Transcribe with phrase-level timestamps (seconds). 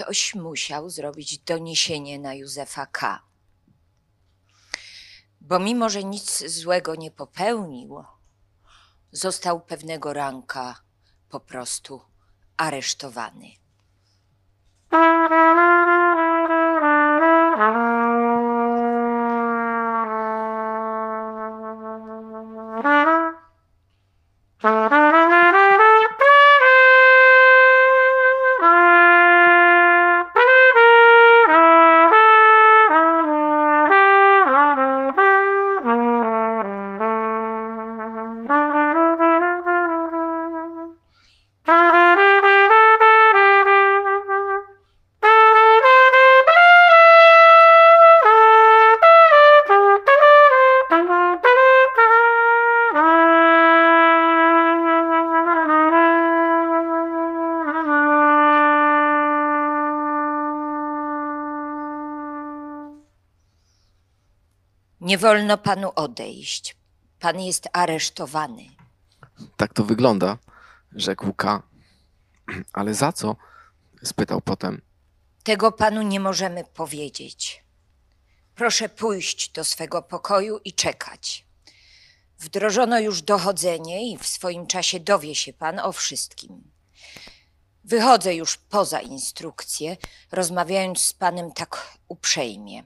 [0.00, 3.22] Ktoś musiał zrobić doniesienie na Józefa K.
[5.40, 8.04] Bo mimo, że nic złego nie popełnił,
[9.12, 10.80] został pewnego ranka
[11.28, 12.00] po prostu
[12.56, 13.46] aresztowany.
[65.10, 66.76] Nie wolno panu odejść.
[67.20, 68.62] Pan jest aresztowany.
[69.56, 70.38] Tak to wygląda,
[70.92, 71.62] rzekł K.
[72.72, 73.36] Ale za co?
[74.02, 74.82] spytał potem.
[75.42, 77.64] Tego panu nie możemy powiedzieć.
[78.54, 81.46] Proszę pójść do swego pokoju i czekać.
[82.38, 86.70] Wdrożono już dochodzenie i w swoim czasie dowie się pan o wszystkim.
[87.84, 89.96] Wychodzę już poza instrukcję,
[90.32, 92.84] rozmawiając z panem tak uprzejmie.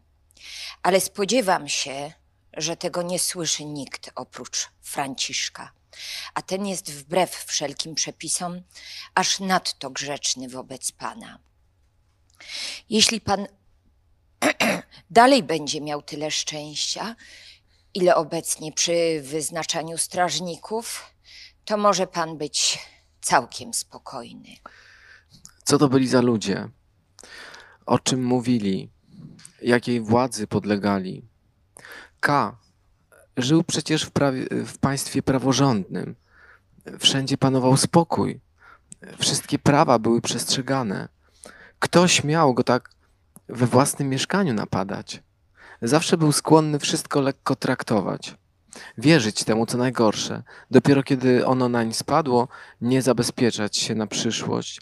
[0.82, 2.12] Ale spodziewam się,
[2.56, 5.72] że tego nie słyszy nikt oprócz Franciszka.
[6.34, 8.62] A ten jest wbrew wszelkim przepisom,
[9.15, 11.38] aż nadto grzeczny wobec pana.
[12.91, 13.47] Jeśli pan
[15.10, 17.16] dalej będzie miał tyle szczęścia,
[17.94, 21.15] ile obecnie przy wyznaczaniu strażników,
[21.65, 22.78] to może pan być
[23.21, 24.56] całkiem spokojny.
[25.65, 26.69] Co to byli za ludzie?
[27.86, 28.91] O czym mówili?
[29.62, 31.28] Jakiej władzy podlegali?
[32.24, 32.56] K.
[33.36, 36.14] żył przecież w, prawie, w państwie praworządnym.
[36.98, 38.40] Wszędzie panował spokój.
[39.18, 41.08] Wszystkie prawa były przestrzegane.
[41.78, 42.90] Kto śmiał go tak
[43.48, 45.22] we własnym mieszkaniu napadać?
[45.82, 48.36] Zawsze był skłonny wszystko lekko traktować.
[48.98, 50.42] Wierzyć temu, co najgorsze.
[50.70, 52.48] Dopiero kiedy ono nań spadło,
[52.80, 54.80] nie zabezpieczać się na przyszłość,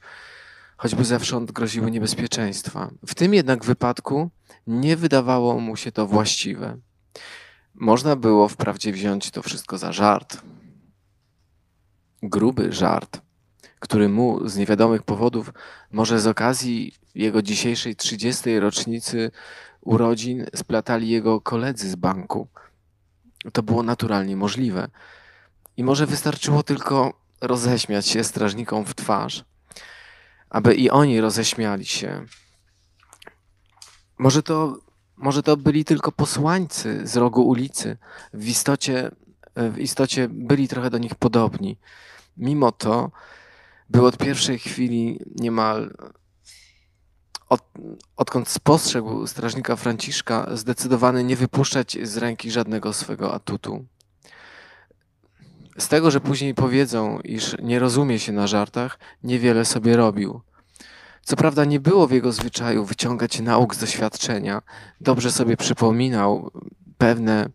[0.76, 2.91] choćby zewsząd groziły niebezpieczeństwa.
[3.06, 4.30] W tym jednak wypadku
[4.66, 6.78] nie wydawało mu się to właściwe.
[7.75, 10.43] Można było wprawdzie wziąć to wszystko za żart.
[12.23, 13.21] Gruby żart,
[13.81, 15.53] który mu z niewiadomych powodów,
[15.91, 18.59] może z okazji jego dzisiejszej 30.
[18.59, 19.31] rocznicy
[19.81, 22.49] urodzin, splatali jego koledzy z banku.
[23.53, 24.89] To było naturalnie możliwe.
[25.77, 29.45] I może wystarczyło tylko roześmiać się strażnikom w twarz,
[30.51, 32.27] aby i oni roześmiali się.
[34.19, 34.78] Może to
[35.22, 37.97] może to byli tylko posłańcy z rogu ulicy.
[38.34, 39.10] W istocie,
[39.56, 41.78] w istocie byli trochę do nich podobni.
[42.37, 43.10] Mimo to
[43.91, 45.91] był od pierwszej chwili niemal
[47.49, 47.62] od,
[48.16, 53.84] odkąd spostrzegł strażnika Franciszka, zdecydowany nie wypuszczać z ręki żadnego swego atutu.
[55.78, 60.41] Z tego, że później powiedzą, iż nie rozumie się na żartach, niewiele sobie robił.
[61.22, 64.62] Co prawda nie było w jego zwyczaju wyciągać nauk z doświadczenia.
[65.00, 66.50] Dobrze sobie przypominał
[66.99, 67.49] pewne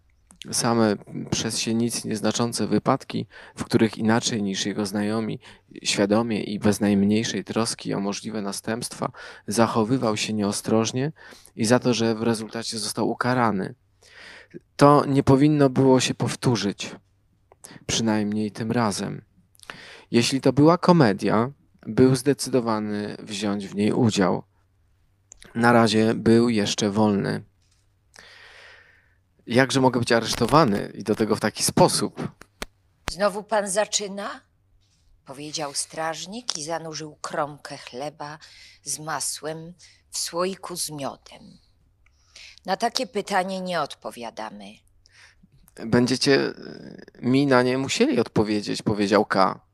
[0.52, 0.96] same
[1.32, 5.40] przez się nic nieznaczące wypadki, w których inaczej niż jego znajomi,
[5.84, 9.12] świadomie i bez najmniejszej troski o możliwe następstwa,
[9.48, 11.12] zachowywał się nieostrożnie
[11.56, 13.76] i za to, że w rezultacie został ukarany.
[14.76, 16.96] To nie powinno było się powtórzyć,
[17.86, 19.22] przynajmniej tym razem.
[20.12, 21.52] Jeśli to była komedia,
[21.88, 24.44] był zdecydowany wziąć w niej udział.
[25.56, 27.44] Na razie był jeszcze wolny.
[29.48, 32.32] Jakże mogę być aresztowany i do tego w taki sposób?
[33.12, 34.42] Znowu pan zaczyna?
[35.26, 38.38] Powiedział strażnik i zanurzył kromkę chleba
[38.84, 39.74] z masłem
[40.10, 41.58] w słoiku z miodem.
[42.66, 44.66] Na takie pytanie nie odpowiadamy.
[45.86, 46.54] Będziecie
[47.22, 49.67] mi na nie musieli odpowiedzieć, powiedział K.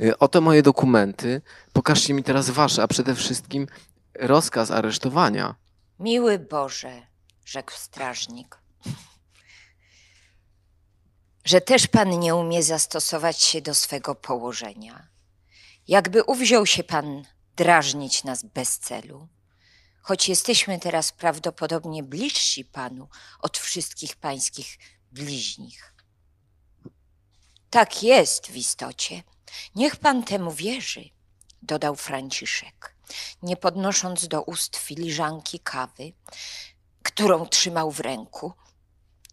[0.00, 1.42] Y, Oto moje dokumenty.
[1.72, 3.66] Pokażcie mi teraz wasze, a przede wszystkim
[4.14, 5.54] rozkaz aresztowania.
[5.98, 7.06] Miły Boże,
[7.44, 8.58] rzekł strażnik,
[11.44, 15.08] że też pan nie umie zastosować się do swego położenia.
[15.88, 17.24] Jakby uwziął się pan
[17.56, 19.28] drażnić nas bez celu,
[20.02, 23.08] choć jesteśmy teraz prawdopodobnie bliżsi panu
[23.38, 24.78] od wszystkich pańskich
[25.12, 25.94] bliźnich.
[27.70, 29.22] Tak jest w istocie.
[29.74, 31.10] Niech pan temu wierzy,
[31.62, 32.94] dodał Franciszek,
[33.42, 36.12] nie podnosząc do ust filiżanki kawy,
[37.02, 38.52] którą trzymał w ręku,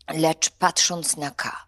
[0.07, 1.67] lecz patrząc na K,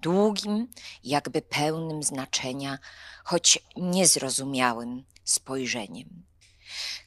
[0.00, 0.68] długim,
[1.04, 2.78] jakby pełnym znaczenia,
[3.24, 6.22] choć niezrozumiałym spojrzeniem.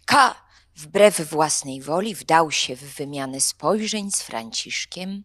[0.06, 0.36] K,
[0.76, 5.24] wbrew własnej woli, wdał się w wymianę spojrzeń z Franciszkiem,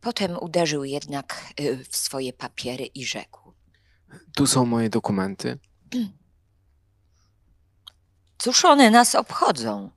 [0.00, 3.37] potem uderzył jednak y, w swoje papiery i rzekł.
[4.34, 5.58] Tu są moje dokumenty.
[8.38, 9.90] Cóż one nas obchodzą?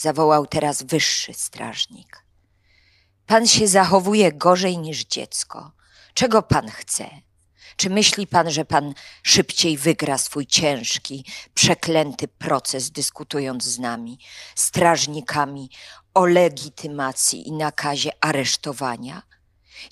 [0.00, 2.24] zawołał teraz wyższy strażnik.
[3.26, 5.72] Pan się zachowuje gorzej niż dziecko.
[6.14, 7.10] Czego pan chce?
[7.76, 11.24] Czy myśli pan, że pan szybciej wygra swój ciężki,
[11.54, 14.18] przeklęty proces, dyskutując z nami,
[14.54, 15.70] strażnikami,
[16.14, 19.22] o legitymacji i nakazie aresztowania?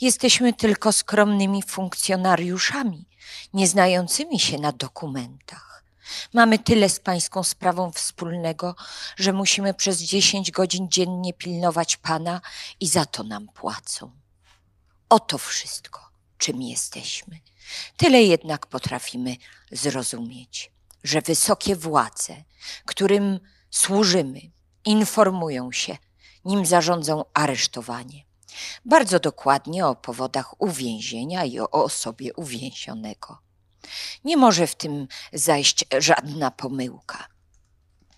[0.01, 3.09] Jesteśmy tylko skromnymi funkcjonariuszami,
[3.53, 5.85] nieznającymi się na dokumentach.
[6.33, 8.75] Mamy tyle z pańską sprawą wspólnego,
[9.17, 12.41] że musimy przez dziesięć godzin dziennie pilnować pana
[12.81, 14.11] i za to nam płacą.
[15.09, 17.41] Oto wszystko, czym jesteśmy.
[17.97, 19.37] Tyle jednak potrafimy
[19.73, 20.73] zrozumieć,
[21.05, 22.45] że wysokie władze,
[22.85, 23.41] którym
[23.71, 24.41] służymy,
[24.85, 25.97] informują się,
[26.45, 28.28] nim zarządzą aresztowanie.
[28.85, 33.39] Bardzo dokładnie o powodach uwięzienia i o osobie uwięzionego.
[34.25, 37.29] Nie może w tym zajść żadna pomyłka.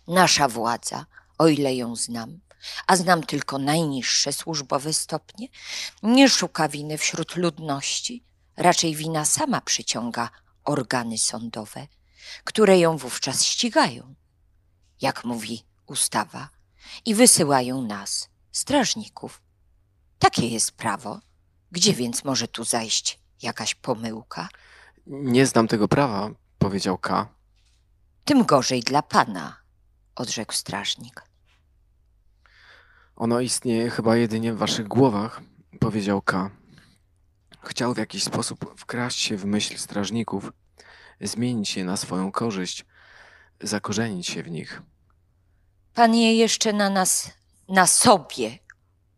[0.09, 1.07] Nasza władza,
[1.39, 2.41] o ile ją znam,
[2.87, 5.49] a znam tylko najniższe służbowe stopnie,
[6.03, 8.25] nie szuka winy wśród ludności,
[8.57, 10.31] raczej wina sama przyciąga
[10.65, 11.87] organy sądowe,
[12.45, 14.15] które ją wówczas ścigają,
[15.01, 16.49] jak mówi ustawa,
[17.05, 19.43] i wysyłają nas, strażników.
[20.21, 21.21] Takie jest prawo.
[21.73, 24.49] Gdzie więc może tu zajść jakaś pomyłka?
[25.07, 27.29] Nie znam tego prawa, powiedział K.
[28.25, 29.57] Tym gorzej dla pana,
[30.17, 31.23] odrzekł strażnik.
[33.17, 35.41] Ono istnieje chyba jedynie w waszych głowach,
[35.81, 36.51] powiedział K.
[37.65, 40.53] Chciał w jakiś sposób wkraść się w myśl strażników,
[41.21, 42.85] zmienić je na swoją korzyść,
[43.61, 44.83] zakorzenić się w nich.
[45.95, 47.31] Pan je jeszcze na nas,
[47.69, 48.59] na sobie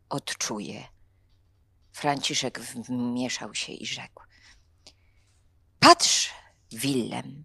[0.09, 0.92] odczuje.
[1.93, 4.23] Franciszek wmieszał się i rzekł.
[5.81, 6.31] Patrz,
[6.73, 7.45] Willem,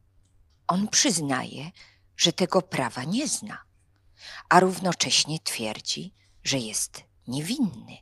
[0.67, 1.71] on przyznaje,
[2.17, 3.63] że tego prawa nie zna,
[4.49, 6.13] a równocześnie twierdzi,
[6.43, 7.97] że jest niewinny.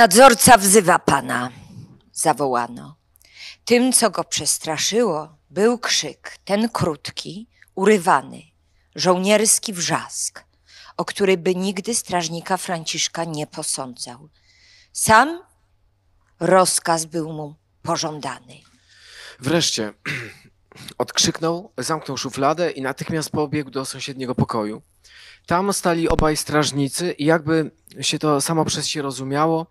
[0.00, 1.50] Nadzorca wzywa pana,
[2.12, 2.96] zawołano.
[3.64, 8.42] Tym, co go przestraszyło, był krzyk, ten krótki, urywany,
[8.94, 10.44] żołnierski wrzask,
[10.96, 14.28] o który by nigdy strażnika Franciszka nie posądzał.
[14.92, 15.42] Sam
[16.40, 18.60] rozkaz był mu pożądany.
[19.40, 19.92] Wreszcie
[20.98, 24.82] odkrzyknął, zamknął szufladę i natychmiast pobiegł do sąsiedniego pokoju.
[25.50, 29.66] Tam stali obaj strażnicy i jakby się to samo przez się rozumiało,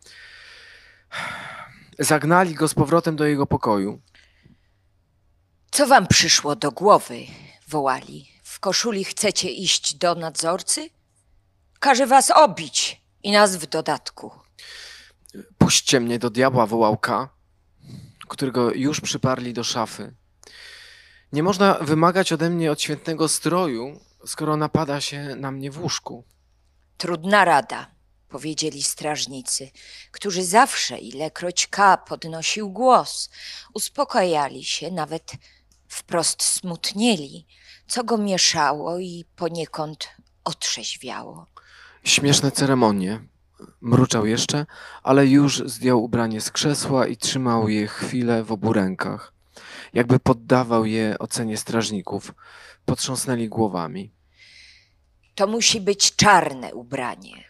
[1.99, 4.01] zagnali go z powrotem do jego pokoju.
[5.71, 7.19] Co wam przyszło do głowy?
[7.67, 8.27] wołali.
[8.43, 10.89] W koszuli chcecie iść do nadzorcy?
[11.79, 14.31] Każe was obić i nas w dodatku.
[15.57, 17.29] Puśćcie mnie do diabła, wołał K,
[18.27, 20.15] którego już przyparli do szafy.
[21.33, 26.23] Nie można wymagać ode mnie odświętnego stroju, skoro napada się na mnie w łóżku.
[26.97, 27.91] Trudna rada,
[28.29, 29.71] powiedzieli strażnicy,
[30.11, 33.29] którzy zawsze, ilekroć K podnosił głos,
[33.73, 35.31] uspokajali się, nawet
[35.87, 37.45] wprost smutnieli,
[37.87, 40.09] co go mieszało i poniekąd
[40.43, 41.45] otrzeźwiało.
[42.03, 43.21] Śmieszne ceremonie,
[43.81, 44.65] Mruczał jeszcze,
[45.03, 49.33] ale już zdjął ubranie z krzesła i trzymał je chwilę w obu rękach.
[49.93, 52.33] Jakby poddawał je ocenie strażników.
[52.89, 54.13] Potrząsnęli głowami.
[55.35, 57.43] To musi być czarne ubranie.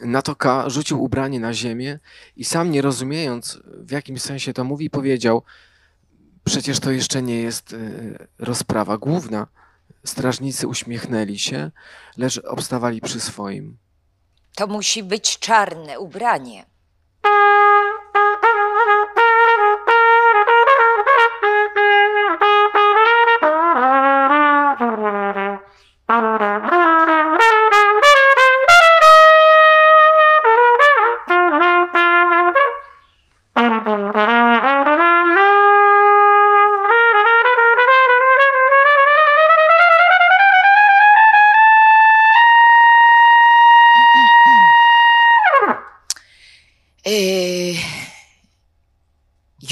[0.00, 1.98] Na to K rzucił ubranie na ziemię
[2.36, 5.42] i sam nie rozumiejąc, w jakim sensie to mówi, powiedział:
[6.44, 9.46] Przecież to jeszcze nie jest y, rozprawa główna.
[10.04, 11.70] Strażnicy uśmiechnęli się,
[12.16, 13.78] lecz obstawali przy swoim.
[14.54, 16.71] To musi być czarne ubranie.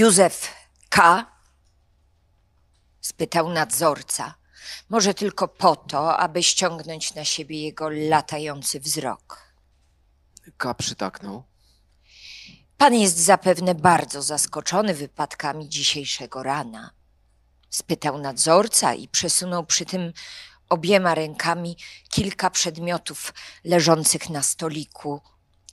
[0.00, 0.48] Józef
[0.88, 1.26] K.
[3.00, 4.34] spytał nadzorca.
[4.88, 9.54] Może tylko po to, aby ściągnąć na siebie jego latający wzrok.
[10.56, 11.42] K przytaknął.
[12.78, 16.90] Pan jest zapewne bardzo zaskoczony wypadkami dzisiejszego rana.
[17.70, 20.12] Spytał nadzorca i przesunął przy tym
[20.68, 21.76] obiema rękami
[22.08, 25.20] kilka przedmiotów leżących na stoliku.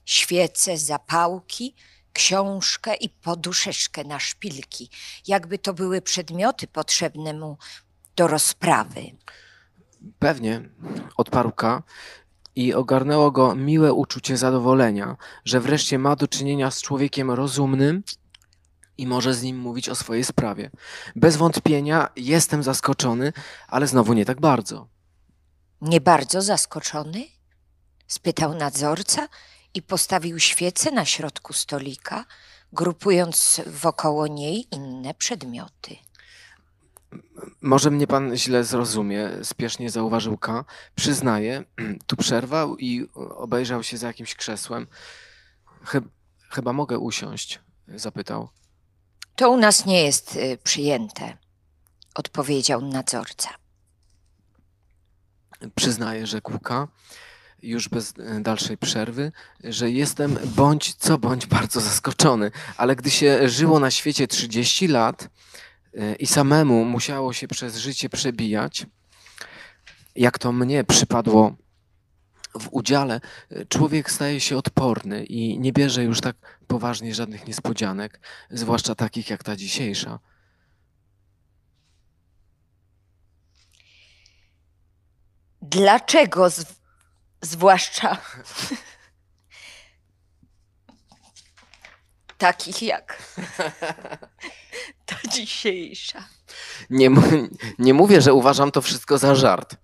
[0.05, 1.75] Świece, zapałki,
[2.17, 4.89] książkę i poduszeczkę na szpilki,
[5.27, 7.57] jakby to były przedmioty potrzebne mu
[8.15, 9.01] do rozprawy.
[10.19, 10.69] Pewnie,
[11.17, 11.83] odparł K.
[12.55, 18.03] I ogarnęło go miłe uczucie zadowolenia, że wreszcie ma do czynienia z człowiekiem rozumnym
[18.97, 20.69] i może z nim mówić o swojej sprawie.
[21.15, 23.33] Bez wątpienia jestem zaskoczony,
[23.67, 24.87] ale znowu nie tak bardzo.
[25.81, 27.25] Nie bardzo zaskoczony?
[28.07, 29.27] spytał nadzorca
[29.77, 32.25] i postawił świecę na środku stolika,
[32.73, 35.95] grupując wokoło niej inne przedmioty.
[37.61, 40.65] Może mnie pan źle zrozumie, spiesznie zauważył K.
[40.95, 41.63] Przyznaję,
[42.07, 44.87] tu przerwał i obejrzał się za jakimś krzesłem.
[45.85, 46.09] Chyb-
[46.49, 47.59] chyba mogę usiąść?
[47.95, 48.49] zapytał.
[49.35, 51.37] To u nas nie jest y, przyjęte,
[52.15, 53.49] odpowiedział nadzorca.
[55.75, 56.87] Przyznaję, rzekł K.
[57.61, 59.31] Już bez e, dalszej przerwy,
[59.63, 65.29] że jestem bądź co bądź bardzo zaskoczony, ale gdy się żyło na świecie 30 lat
[65.93, 68.85] e, i samemu musiało się przez życie przebijać,
[70.15, 71.55] jak to mnie przypadło
[72.59, 76.35] w udziale, e, człowiek staje się odporny i nie bierze już tak
[76.67, 80.19] poważnie żadnych niespodzianek, zwłaszcza takich jak ta dzisiejsza.
[85.61, 86.49] Dlaczego
[87.47, 88.17] zwłaszcza
[92.37, 93.23] takich jak
[95.05, 96.23] ta dzisiejsza?
[96.89, 97.09] Nie,
[97.79, 99.75] nie mówię, że uważam to wszystko za żart.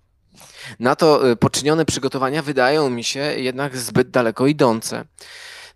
[0.80, 5.06] Na to y, poczynione przygotowania wydają mi się jednak zbyt daleko idące.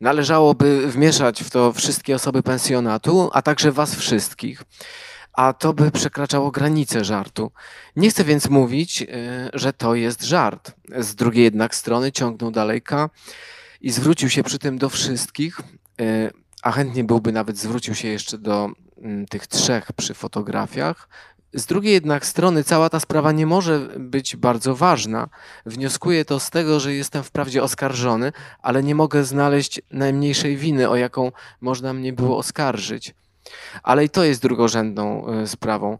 [0.02, 4.64] Należałoby wmieszać w to wszystkie osoby pensjonatu, a także was wszystkich.
[5.38, 7.52] A to by przekraczało granice żartu.
[7.96, 9.08] Nie chcę więc mówić, y,
[9.54, 10.72] że to jest żart.
[11.00, 13.10] Z drugiej jednak strony ciągnął daleka
[13.82, 15.60] i zwrócił się przy tym do wszystkich,
[16.02, 21.10] y, a chętnie byłby nawet zwrócił się jeszcze do mm, tych trzech przy fotografiach.
[21.54, 25.30] Z drugiej jednak strony cała ta sprawa nie może być bardzo ważna.
[25.66, 30.96] Wnioskuję to z tego, że jestem wprawdzie oskarżony, ale nie mogę znaleźć najmniejszej winy, o
[30.96, 33.14] jaką można mnie było oskarżyć.
[33.84, 35.98] Ale i to jest drugorzędną y, sprawą.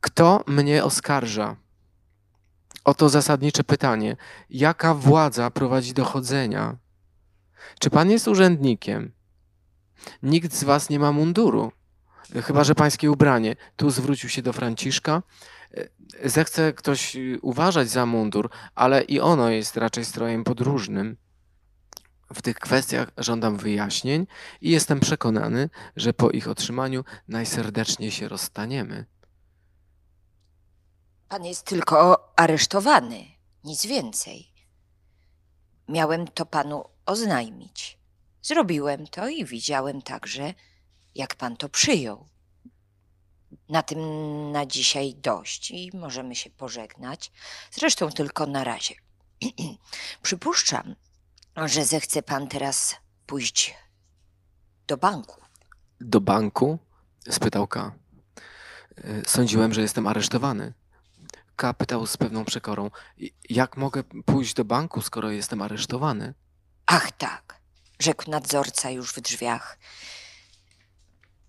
[0.00, 1.56] Kto mnie oskarża?
[2.84, 4.16] Oto zasadnicze pytanie.
[4.50, 6.76] Jaka władza prowadzi dochodzenia?
[7.80, 9.12] Czy pan jest urzędnikiem?
[10.22, 11.72] Nikt z was nie ma munduru.
[12.42, 13.56] Chyba, że pańskie ubranie.
[13.76, 15.22] Tu zwrócił się do Franciszka.
[15.74, 21.16] E, Zechce ktoś uważać za mundur, ale i ono jest raczej strojem podróżnym.
[22.34, 24.26] W tych kwestiach żądam wyjaśnień
[24.60, 29.06] i jestem przekonany, że po ich otrzymaniu najserdeczniej się rozstaniemy.
[31.28, 33.24] Pan jest tylko aresztowany,
[33.64, 34.52] nic więcej.
[35.88, 37.98] Miałem to panu oznajmić.
[38.42, 40.54] Zrobiłem to i widziałem także,
[41.14, 42.28] jak pan to przyjął.
[43.68, 44.00] Na tym
[44.52, 47.32] na dzisiaj dość i możemy się pożegnać.
[47.70, 48.94] Zresztą tylko na razie.
[50.22, 50.94] Przypuszczam,
[51.66, 52.96] że zechce pan teraz
[53.26, 53.74] pójść
[54.86, 55.40] do banku.
[56.00, 56.78] Do banku?
[57.30, 57.92] spytał K.
[58.96, 60.72] E, Sądziłem, że jestem aresztowany.
[61.56, 66.34] K pytał z pewną przekorą: "I- Jak mogę pójść do banku, skoro jestem aresztowany?
[66.86, 67.60] Ach tak,
[68.00, 69.78] rzekł nadzorca już w drzwiach.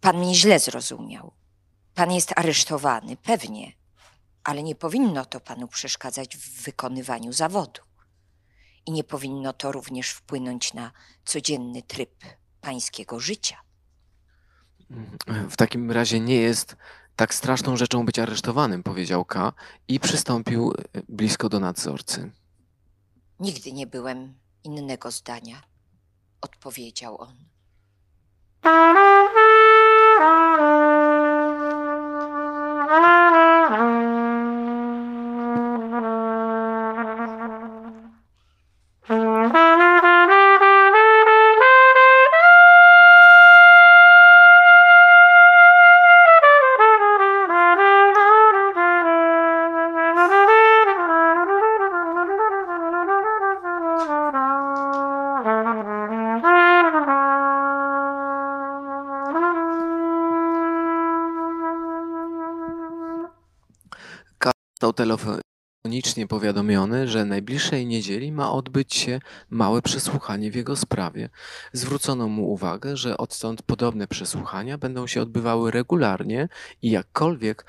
[0.01, 1.31] Pan mnie źle zrozumiał.
[1.95, 3.71] Pan jest aresztowany, pewnie,
[4.43, 7.81] ale nie powinno to panu przeszkadzać w wykonywaniu zawodu.
[8.89, 10.91] I nie powinno to również wpłynąć na
[11.25, 12.11] codzienny tryb
[12.61, 13.57] pańskiego życia.
[15.49, 16.75] W takim razie nie jest
[17.15, 19.53] tak straszną rzeczą być aresztowanym, powiedział K
[19.87, 22.31] i przystąpił e, blisko do nadzorcy.
[23.39, 25.61] Nigdy nie byłem innego zdania,
[26.41, 27.35] odpowiedział on.
[64.99, 71.29] Telefonicznie powiadomiony, że najbliższej niedzieli ma odbyć się małe przesłuchanie w jego sprawie.
[71.73, 76.49] Zwrócono mu uwagę, że odtąd podobne przesłuchania będą się odbywały regularnie
[76.81, 77.65] i jakkolwiek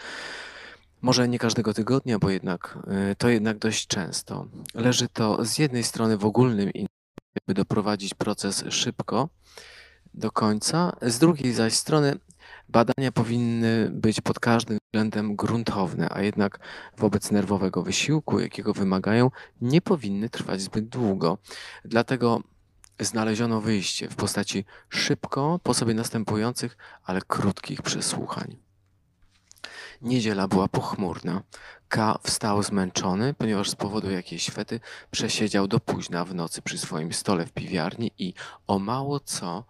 [1.03, 2.79] może nie każdego tygodnia, bo jednak
[3.13, 4.49] y, to jednak dość często.
[4.75, 6.71] Leży to z jednej strony w ogólnym
[7.47, 9.29] by doprowadzić proces szybko
[10.15, 12.19] do końca, z drugiej zaś strony
[12.73, 16.59] Badania powinny być pod każdym względem gruntowne, a jednak
[16.99, 21.39] wobec nerwowego wysiłku, jakiego wymagają, nie powinny trwać zbyt długo.
[21.85, 22.43] Dlatego
[23.01, 28.57] znaleziono wyjście w postaci szybko po sobie następujących, ale krótkich przesłuchań.
[30.03, 31.43] Niedziela była pochmurna.
[31.89, 37.13] K wstał zmęczony, ponieważ z powodu jakiejś fety przesiedział do późna w nocy przy swoim
[37.13, 38.35] stole w piwiarni i
[38.67, 39.65] o mało co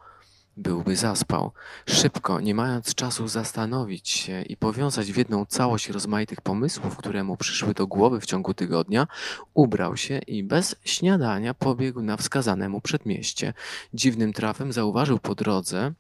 [0.57, 1.53] byłby zaspał.
[1.87, 7.37] Szybko, nie mając czasu zastanowić się i powiązać w jedną całość rozmaitych pomysłów, które mu
[7.37, 9.07] przyszły do głowy w ciągu tygodnia,
[9.55, 13.55] ubrał się i bez śniadania pobiegł na wskazane mu przedmieście.
[13.95, 15.93] Dziwnym trafem zauważył po drodze,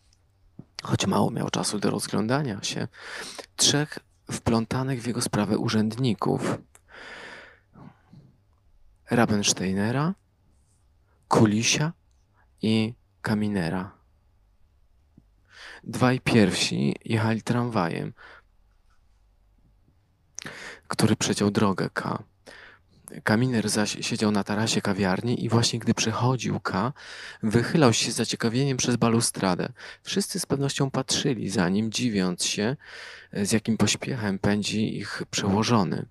[0.82, 2.88] choć mało miał czasu do rozglądania się,
[3.56, 3.98] trzech
[4.30, 6.58] wplątanych w jego sprawę urzędników.
[9.10, 10.14] Rabensteinera,
[11.28, 11.92] Kulisia
[12.62, 13.99] i Kaminera.
[15.84, 18.12] Dwaj pierwsi jechali tramwajem,
[20.88, 22.22] który przeciął drogę K.
[23.24, 26.92] Kaminer zaś siedział na tarasie kawiarni i właśnie gdy przechodził K,
[27.42, 29.72] wychylał się z zaciekawieniem przez balustradę.
[30.02, 32.76] Wszyscy z pewnością patrzyli za nim, dziwiąc się,
[33.32, 36.06] z jakim pośpiechem pędzi ich przełożony.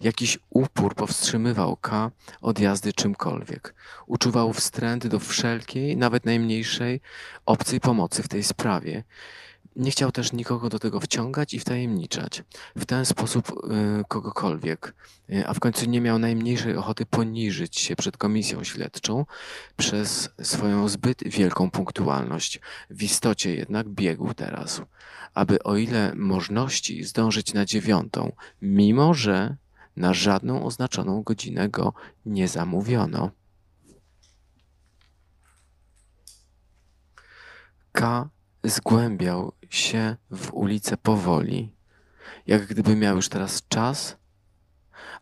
[0.00, 3.74] Jakiś upór powstrzymywał K od jazdy czymkolwiek.
[4.06, 7.00] Uczuwał wstręt do wszelkiej, nawet najmniejszej,
[7.46, 9.04] obcej pomocy w tej sprawie.
[9.76, 12.42] Nie chciał też nikogo do tego wciągać i wtajemniczać.
[12.76, 14.94] W ten sposób y, kogokolwiek,
[15.30, 19.26] y, a w końcu nie miał najmniejszej ochoty poniżyć się przed komisją śledczą
[19.76, 22.60] przez swoją zbyt wielką punktualność.
[22.90, 24.82] W istocie jednak biegł teraz,
[25.34, 29.56] aby o ile możności zdążyć na dziewiątą, mimo że
[29.96, 31.92] na żadną oznaczoną godzinę go
[32.26, 33.30] nie zamówiono.
[37.92, 38.28] K
[38.64, 41.74] zgłębiał się w ulicę powoli,
[42.46, 44.16] jak gdyby miał już teraz czas,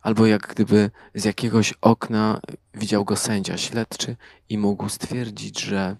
[0.01, 2.41] albo jak gdyby z jakiegoś okna
[2.73, 4.15] widział go sędzia śledczy
[4.49, 5.97] i mógł stwierdzić, że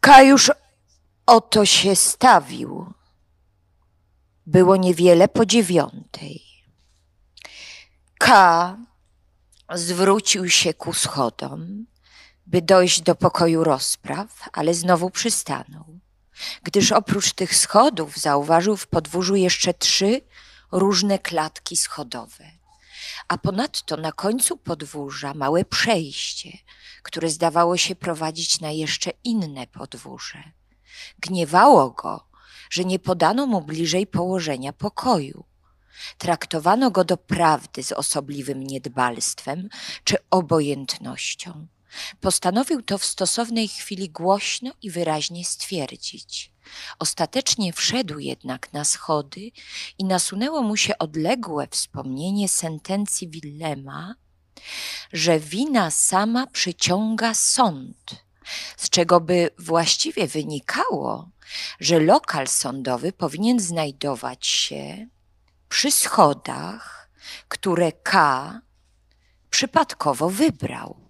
[0.00, 0.50] K już
[1.26, 2.95] oto się stawił.
[4.46, 6.42] Było niewiele po dziewiątej.
[8.18, 8.76] K
[9.74, 11.86] zwrócił się ku schodom,
[12.46, 16.00] by dojść do pokoju rozpraw, ale znowu przystanął,
[16.62, 20.20] gdyż oprócz tych schodów zauważył w podwórzu jeszcze trzy
[20.72, 22.44] różne klatki schodowe,
[23.28, 26.58] a ponadto na końcu podwórza małe przejście,
[27.02, 30.52] które zdawało się prowadzić na jeszcze inne podwórze.
[31.18, 32.28] Gniewało go,
[32.70, 35.44] że nie podano mu bliżej położenia pokoju.
[36.18, 39.68] Traktowano go doprawdy z osobliwym niedbalstwem
[40.04, 41.66] czy obojętnością.
[42.20, 46.52] Postanowił to w stosownej chwili głośno i wyraźnie stwierdzić.
[46.98, 49.50] Ostatecznie wszedł jednak na schody
[49.98, 54.14] i nasunęło mu się odległe wspomnienie sentencji Willema,
[55.12, 58.24] że wina sama przyciąga sąd,
[58.76, 61.30] z czego by właściwie wynikało,
[61.80, 65.06] że lokal sądowy powinien znajdować się
[65.68, 67.10] przy schodach,
[67.48, 68.60] które K
[69.50, 71.06] przypadkowo wybrał.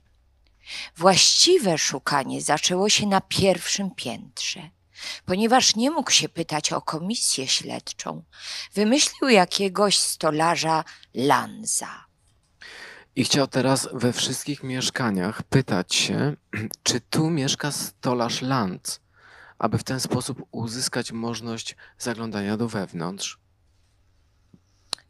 [0.97, 4.71] Właściwe szukanie zaczęło się na pierwszym piętrze.
[5.25, 8.23] Ponieważ nie mógł się pytać o komisję śledczą,
[8.75, 12.07] wymyślił jakiegoś stolarza Lanza.
[13.17, 16.37] I chciał teraz we wszystkich mieszkaniach pytać się,
[16.83, 19.01] czy tu mieszka stolarz Lanz,
[19.59, 23.39] aby w ten sposób uzyskać możliwość zaglądania do wewnątrz.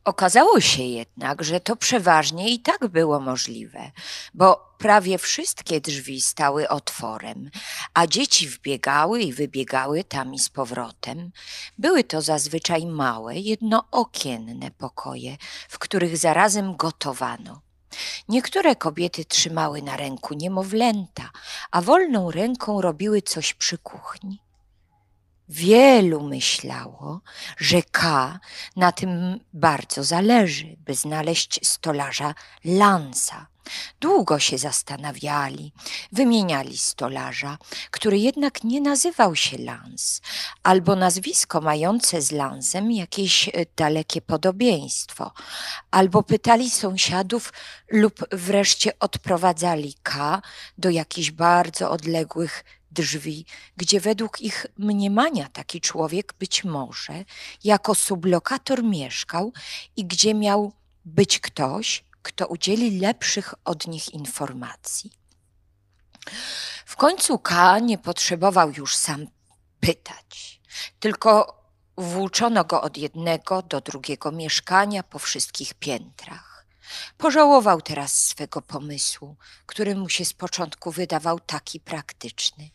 [0.04, 3.90] Okazało się jednak, że to przeważnie i tak było możliwe,
[4.34, 7.50] bo prawie wszystkie drzwi stały otworem,
[7.94, 11.30] a dzieci wbiegały i wybiegały tam i z powrotem.
[11.78, 15.36] Były to zazwyczaj małe, jednookienne pokoje,
[15.68, 17.65] w których zarazem gotowano.
[18.28, 21.30] Niektóre kobiety trzymały na ręku niemowlęta,
[21.70, 24.42] a wolną ręką robiły coś przy kuchni.
[25.48, 27.20] Wielu myślało,
[27.58, 28.38] że K
[28.76, 33.46] na tym bardzo zależy, by znaleźć stolarza Lansa.
[34.00, 35.72] Długo się zastanawiali,
[36.12, 37.58] wymieniali stolarza,
[37.90, 40.20] który jednak nie nazywał się Lans,
[40.62, 45.32] albo nazwisko mające z Lansem jakieś e, dalekie podobieństwo,
[45.90, 47.52] albo pytali sąsiadów
[47.90, 50.42] lub wreszcie odprowadzali K
[50.78, 57.24] do jakichś bardzo odległych drzwi, gdzie według ich mniemania taki człowiek być może
[57.64, 59.52] jako sublokator mieszkał
[59.96, 60.72] i gdzie miał
[61.04, 65.10] być ktoś, kto udzieli lepszych od nich informacji.
[66.86, 69.26] W końcu K nie potrzebował już sam
[69.80, 70.60] pytać,
[71.00, 71.62] tylko
[71.96, 76.66] włóczono go od jednego do drugiego mieszkania po wszystkich piętrach.
[77.18, 79.36] Pożałował teraz swego pomysłu,
[79.66, 82.70] który mu się z początku wydawał taki praktyczny.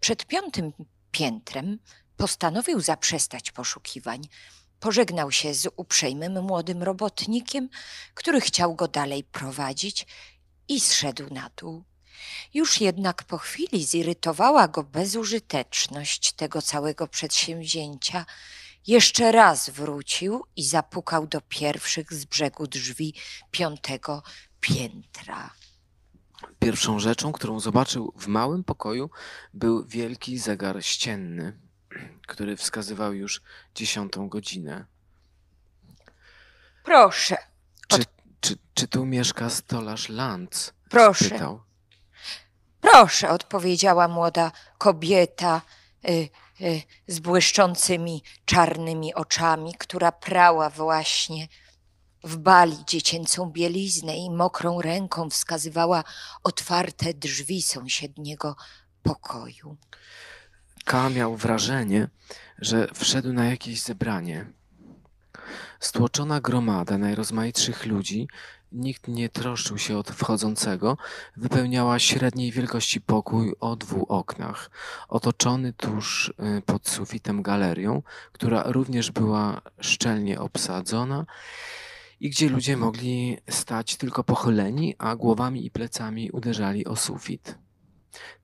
[0.00, 0.72] Przed piątym
[1.10, 1.78] piętrem
[2.16, 4.28] postanowił zaprzestać poszukiwań.
[4.82, 7.68] Pożegnał się z uprzejmym młodym robotnikiem,
[8.14, 10.06] który chciał go dalej prowadzić
[10.68, 11.84] i zszedł na dół.
[12.54, 18.26] Już jednak po chwili zirytowała go bezużyteczność tego całego przedsięwzięcia.
[18.86, 23.14] Jeszcze raz wrócił i zapukał do pierwszych z brzegu drzwi
[23.50, 24.22] piątego
[24.60, 25.50] piętra.
[26.58, 29.10] Pierwszą rzeczą, którą zobaczył w małym pokoju,
[29.54, 31.58] był wielki zegar ścienny,
[32.26, 33.40] który wskazywał już
[33.74, 34.84] dziesiątą godzinę.
[36.84, 37.36] Proszę,
[37.88, 38.04] Czy,
[38.40, 40.72] czy, czy tu mieszka stolarz Lanz?
[40.90, 41.24] Proszę.
[41.24, 41.62] Spytał.
[42.80, 45.62] proszę, odpowiedziała młoda kobieta
[46.08, 46.28] y,
[46.60, 51.48] y, z błyszczącymi czarnymi oczami, która prała właśnie
[52.24, 56.04] w bali dziecięcą bieliznę i mokrą ręką wskazywała
[56.42, 58.56] otwarte drzwi sąsiedniego
[59.02, 59.76] pokoju.
[60.84, 62.08] K miał wrażenie,
[62.58, 64.46] że wszedł na jakieś zebranie.
[65.80, 68.28] Stłoczona gromada najrozmaitszych ludzi,
[68.72, 70.96] nikt nie troszczył się od wchodzącego,
[71.36, 74.70] wypełniała średniej wielkości pokój o dwóch oknach,
[75.08, 81.26] otoczony tuż y, pod sufitem galerią, która również była szczelnie obsadzona
[82.20, 87.58] i gdzie ludzie mogli stać tylko pochyleni, a głowami i plecami uderzali o sufit.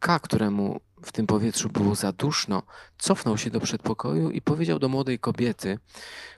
[0.01, 2.63] K, któremu w tym powietrzu było za duszno,
[2.99, 5.79] cofnął się do przedpokoju i powiedział do młodej kobiety,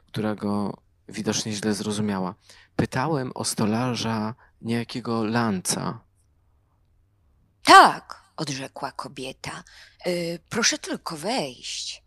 [0.07, 0.77] która go
[1.09, 2.35] widocznie źle zrozumiała.
[2.77, 6.01] Pytałem o stolarza niejakiego lanca.
[7.65, 9.65] Tak, odrzekła kobieta.
[10.07, 12.03] Y, proszę tylko wejść.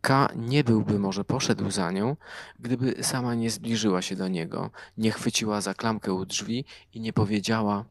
[0.00, 2.16] K nie byłby może poszedł za nią,
[2.58, 7.12] gdyby sama nie zbliżyła się do niego, nie chwyciła za klamkę u drzwi i nie
[7.12, 7.84] powiedziała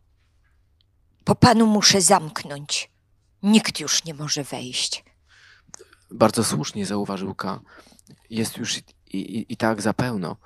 [1.23, 2.90] Po panu muszę zamknąć.
[3.43, 5.03] Nikt już nie może wejść.
[6.11, 7.59] Bardzo słusznie zauważył K.
[8.29, 8.81] Jest już i,
[9.13, 10.37] i, i tak za pełno.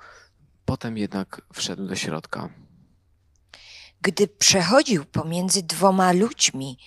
[0.64, 2.48] Potem jednak wszedł do środka.
[4.00, 6.78] Gdy przechodził pomiędzy dwoma ludźmi,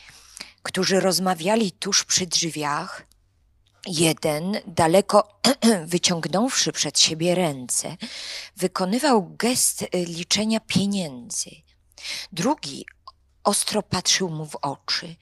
[0.64, 3.08] którzy rozmawiali tuż przy drzwiach,
[3.88, 5.40] jeden, daleko
[5.86, 7.98] wyciągnąwszy przed siebie ręce,
[8.58, 11.50] wykonywał gest y, liczenia pieniędzy.
[12.32, 12.86] Drugi
[13.44, 15.16] ostro patrzył mu w oczy.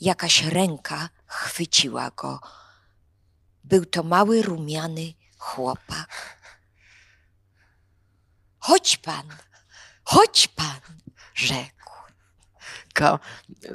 [0.00, 2.40] Jakaś ręka chwyciła go.
[3.64, 6.38] Był to mały, rumiany chłopak.
[8.58, 9.28] Chodź pan,
[10.04, 10.80] chodź pan,
[11.34, 11.74] rzekł.
[12.92, 13.18] K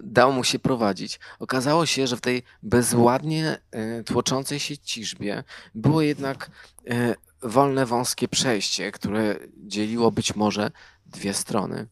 [0.04, 1.20] dał mu się prowadzić.
[1.40, 5.44] Okazało się, że w tej bezładnie e, tłoczącej się ciżbie
[5.76, 6.52] było jednak
[6.88, 10.72] e, wolne, wąskie przejście, które dzieliło być może
[11.06, 11.88] dwie strony.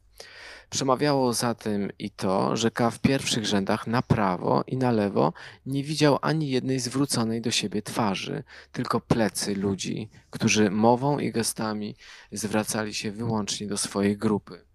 [0.69, 5.33] Przemawiało za tym i to, że K w pierwszych rzędach na prawo i na lewo
[5.65, 11.95] nie widział ani jednej zwróconej do siebie twarzy, tylko plecy ludzi, którzy mową i gestami
[12.31, 14.67] zwracali się wyłącznie do swojej grupy.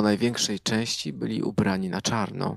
[0.00, 2.56] po największej części byli ubrani na czarno,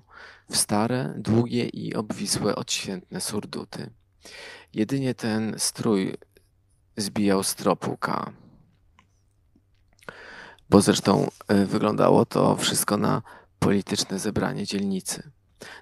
[0.49, 3.89] w stare, długie i obwisłe odświętne surduty.
[4.73, 6.13] Jedynie ten strój
[6.97, 8.32] zbijał z tropu K.
[10.73, 13.21] Bo zresztą e, wyglądało to wszystko na
[13.59, 15.31] polityczne zebranie dzielnicy.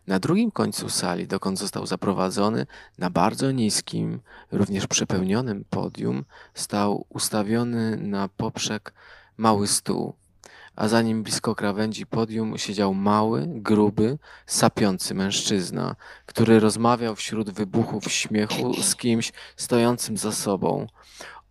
[0.08, 2.66] Na drugim końcu sali, dokąd został zaprowadzony,
[2.98, 4.20] na bardzo niskim,
[4.52, 8.94] również przepełnionym podium, stał ustawiony na poprzek
[9.38, 10.14] mały stół,
[10.76, 18.12] a za nim blisko krawędzi podium siedział mały, gruby, sapiący mężczyzna, który rozmawiał wśród wybuchów
[18.12, 20.88] śmiechu z kimś stojącym za sobą.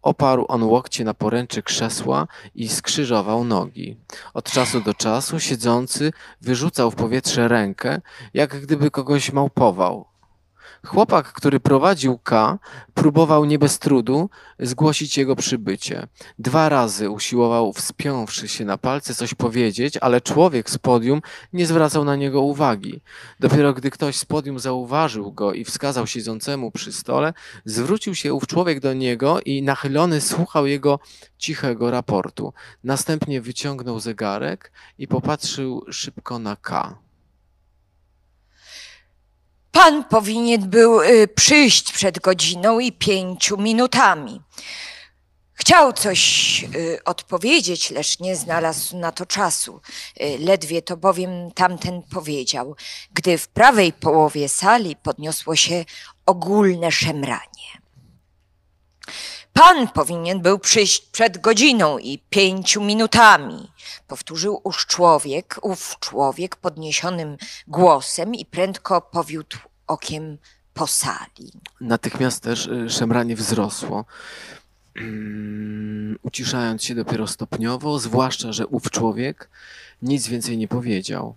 [0.03, 3.97] Oparł on łokcie na poręczy krzesła i skrzyżował nogi.
[4.35, 8.01] Od czasu do czasu siedzący wyrzucał w powietrze rękę,
[8.35, 10.10] jak gdyby kogoś małpował.
[10.87, 12.59] Chłopak, który prowadził K,
[12.95, 16.07] próbował nie bez trudu zgłosić jego przybycie.
[16.39, 21.21] Dwa razy usiłował, wspiąwszy się na palce, coś powiedzieć, ale człowiek z podium
[21.53, 23.01] nie zwracał na niego uwagi.
[23.41, 27.33] Dopiero gdy ktoś z podium zauważył go i wskazał siedzącemu przy stole,
[27.65, 30.99] zwrócił się ów człowiek do niego i nachylony słuchał jego
[31.39, 32.53] cichego raportu.
[32.85, 36.99] Następnie wyciągnął zegarek i popatrzył szybko na K.
[39.73, 44.41] Pan powinien był y, przyjść przed godziną i pięciu minutami.
[45.53, 49.81] Chciał coś y, odpowiedzieć, lecz nie znalazł na to czasu.
[50.21, 52.77] Y, ledwie to bowiem tamten powiedział,
[53.13, 55.85] gdy w prawej połowie sali podniosło się
[56.27, 57.60] ogólne szemranie.
[59.53, 63.71] Pan powinien był przyjść przed godziną i pięciu minutami,
[64.09, 67.37] powtórzył ów człowiek, ów człowiek podniesionym
[67.69, 70.39] głosem i prędko powiódł okiem
[70.75, 71.53] po sali.
[71.81, 74.05] Natychmiast też y, szemranie wzrosło,
[74.97, 79.49] mm, uciszając się dopiero stopniowo, zwłaszcza, że ów człowiek
[80.03, 81.37] nic więcej nie powiedział.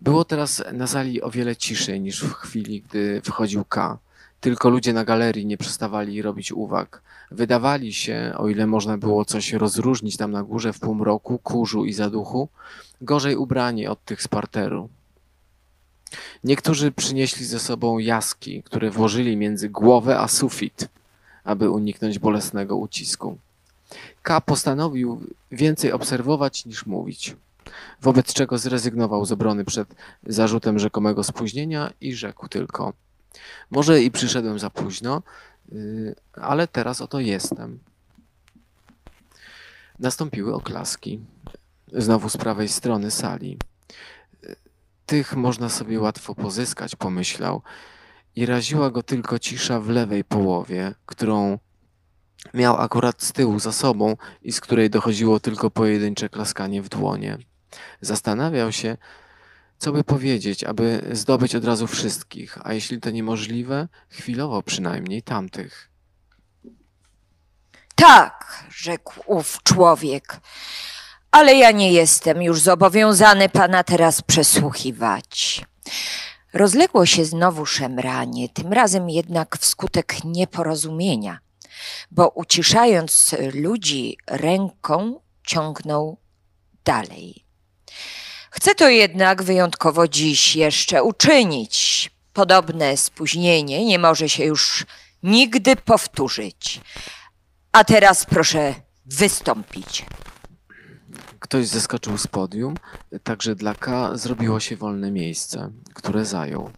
[0.00, 3.98] Było teraz na sali o wiele ciszej niż w chwili, gdy wchodził K.
[4.40, 7.02] Tylko ludzie na galerii nie przestawali robić uwag.
[7.30, 11.92] Wydawali się, o ile można było coś rozróżnić tam na górze w półmroku, kurzu i
[11.92, 12.48] zaduchu,
[13.00, 14.88] gorzej ubrani od tych z parteru.
[16.44, 20.88] Niektórzy przynieśli ze sobą jaski, które włożyli między głowę a sufit,
[21.44, 23.38] aby uniknąć bolesnego ucisku.
[24.22, 25.20] K postanowił
[25.52, 27.36] więcej obserwować niż mówić,
[28.02, 29.94] wobec czego zrezygnował z obrony przed
[30.26, 32.92] zarzutem rzekomego spóźnienia i rzekł tylko:
[33.70, 35.22] Może i przyszedłem za późno,
[35.72, 37.78] y, ale teraz oto jestem.
[39.98, 41.20] Nastąpiły oklaski.
[41.92, 43.58] Znowu z prawej strony sali.
[45.06, 47.62] Tych można sobie łatwo pozyskać, pomyślał,
[48.36, 51.58] i raziła go tylko cisza w lewej połowie, którą
[52.54, 57.38] miał akurat z tyłu za sobą i z której dochodziło tylko pojedyncze klaskanie w dłonie.
[58.00, 58.96] Zastanawiał się,
[59.78, 65.90] co by powiedzieć, aby zdobyć od razu wszystkich, a jeśli to niemożliwe, chwilowo przynajmniej tamtych.
[67.94, 70.40] Tak, rzekł ów człowiek,
[71.30, 75.64] ale ja nie jestem już zobowiązany pana teraz przesłuchiwać.
[76.52, 81.38] Rozległo się znowu szemranie, tym razem jednak wskutek nieporozumienia,
[82.10, 86.18] bo uciszając ludzi ręką ciągnął
[86.84, 87.47] dalej.
[88.58, 92.10] Chcę to jednak wyjątkowo dziś jeszcze uczynić.
[92.32, 94.86] Podobne spóźnienie nie może się już
[95.22, 96.80] nigdy powtórzyć.
[97.72, 98.74] A teraz proszę
[99.06, 100.06] wystąpić.
[101.38, 102.74] Ktoś zeskoczył z podium,
[103.22, 106.70] także dla K zrobiło się wolne miejsce, które zajął.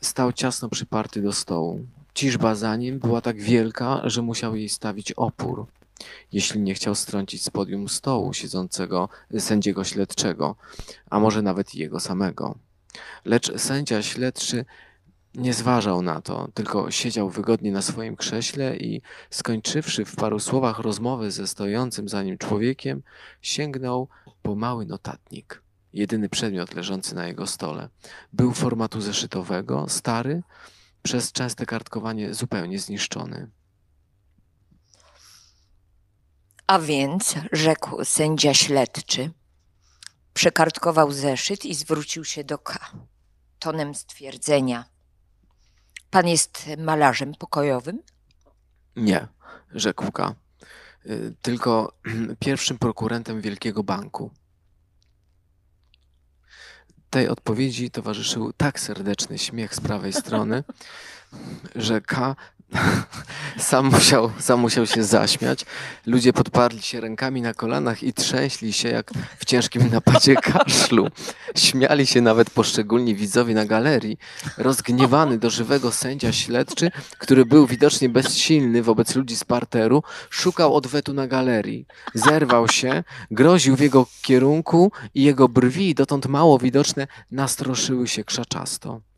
[0.00, 1.86] Stał ciasno przyparty do stołu.
[2.14, 5.66] Ciżba za nim była tak wielka, że musiał jej stawić opór,
[6.32, 10.56] jeśli nie chciał strącić z podium stołu siedzącego sędziego śledczego,
[11.10, 12.58] a może nawet jego samego.
[13.24, 14.64] Lecz sędzia śledczy
[15.34, 20.78] nie zważał na to, tylko siedział wygodnie na swoim krześle i skończywszy w paru słowach
[20.78, 23.02] rozmowę ze stojącym za nim człowiekiem,
[23.42, 24.08] sięgnął
[24.42, 25.62] po mały notatnik.
[25.92, 27.88] Jedyny przedmiot leżący na jego stole.
[28.32, 30.42] Był formatu zeszytowego, stary,
[31.02, 33.50] przez częste kartkowanie zupełnie zniszczony.
[36.72, 39.30] A więc, rzekł sędzia śledczy,
[40.34, 42.78] przekartkował zeszyt i zwrócił się do K.
[43.58, 44.84] Tonem stwierdzenia.
[46.10, 48.02] Pan jest malarzem pokojowym?
[48.96, 49.28] Nie,
[49.70, 50.34] rzekł K.
[51.06, 51.92] Y, Tylko
[52.46, 54.30] pierwszym prokurentem Wielkiego Banku.
[57.10, 60.64] Tej odpowiedzi towarzyszył tak serdeczny śmiech z prawej strony,
[61.74, 62.36] że K
[63.58, 65.64] Sam musiał, sam musiał się zaśmiać.
[66.06, 71.08] Ludzie podparli się rękami na kolanach i trzęśli się jak w ciężkim napadzie kaszlu.
[71.56, 74.18] Śmiali się nawet poszczególni widzowie na galerii.
[74.58, 81.12] Rozgniewany do żywego sędzia śledczy, który był widocznie bezsilny wobec ludzi z parteru, szukał odwetu
[81.12, 81.86] na galerii.
[82.14, 89.11] Zerwał się, groził w jego kierunku i jego brwi, dotąd mało widoczne, nastroszyły się krzaczasto.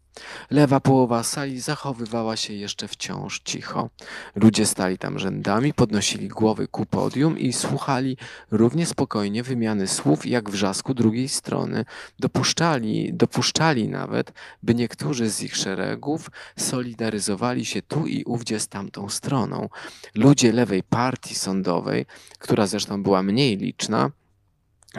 [0.50, 3.90] Lewa połowa sali zachowywała się jeszcze wciąż cicho.
[4.34, 8.16] Ludzie stali tam rzędami, podnosili głowy ku podium i słuchali
[8.50, 11.84] równie spokojnie wymiany słów jak wrzasku drugiej strony.
[12.18, 19.08] Dopuszczali, dopuszczali nawet, by niektórzy z ich szeregów solidaryzowali się tu i ówdzie z tamtą
[19.08, 19.68] stroną.
[20.14, 22.06] Ludzie lewej partii sądowej,
[22.38, 24.10] która zresztą była mniej liczna,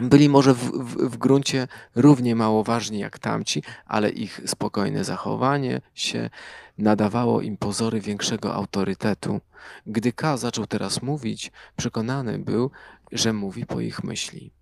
[0.02, 5.80] byli może w, w, w gruncie równie mało ważni jak tamci, ale ich spokojne zachowanie
[5.94, 6.30] się
[6.78, 9.40] nadawało im pozory większego autorytetu.
[9.86, 12.70] Gdy K zaczął teraz mówić, przekonany był,
[13.12, 14.52] że mówi po ich myśli.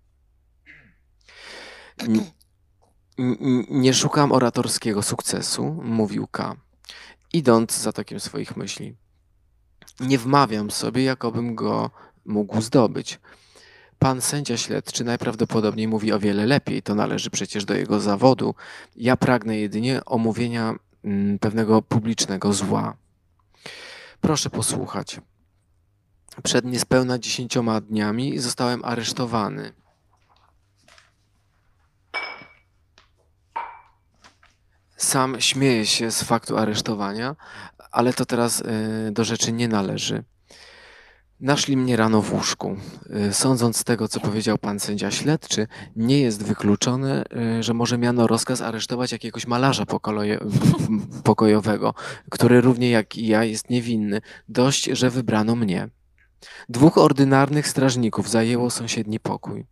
[3.69, 6.55] Nie szukam oratorskiego sukcesu, mówił K,
[7.33, 8.95] idąc za tokiem swoich myśli.
[9.99, 11.91] Nie wmawiam sobie, jakobym go
[12.25, 13.19] mógł zdobyć.
[13.99, 18.55] Pan sędzia śledczy najprawdopodobniej mówi o wiele lepiej, to należy przecież do jego zawodu.
[18.95, 22.95] Ja pragnę jedynie omówienia mm, pewnego publicznego zła.
[24.21, 25.19] Proszę posłuchać.
[26.43, 29.73] Przed niespełna dziesięcioma dniami zostałem aresztowany.
[34.97, 37.35] Sam śmieję się z faktu aresztowania,
[37.91, 40.23] ale to teraz y, do rzeczy nie należy.
[41.39, 42.77] Naszli mnie rano w łóżku.
[43.29, 47.23] Y, sądząc z tego, co powiedział pan sędzia śledczy, nie jest wykluczone,
[47.59, 49.85] y, że może miano rozkaz aresztować jakiegoś malarza
[51.23, 51.93] pokojowego,
[52.29, 54.21] który równie jak i ja jest niewinny.
[54.49, 55.89] Dość, że wybrano mnie.
[56.69, 59.65] Dwóch ordynarnych strażników zajęło sąsiedni pokój.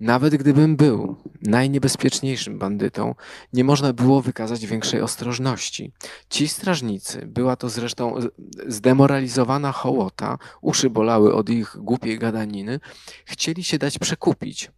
[0.00, 3.14] Nawet gdybym był najniebezpieczniejszym bandytą,
[3.52, 5.92] nie można było wykazać większej ostrożności.
[6.30, 8.14] Ci strażnicy, była to zresztą
[8.66, 12.80] zdemoralizowana hołota, uszy bolały od ich głupiej gadaniny,
[13.24, 14.70] chcieli się dać przekupić.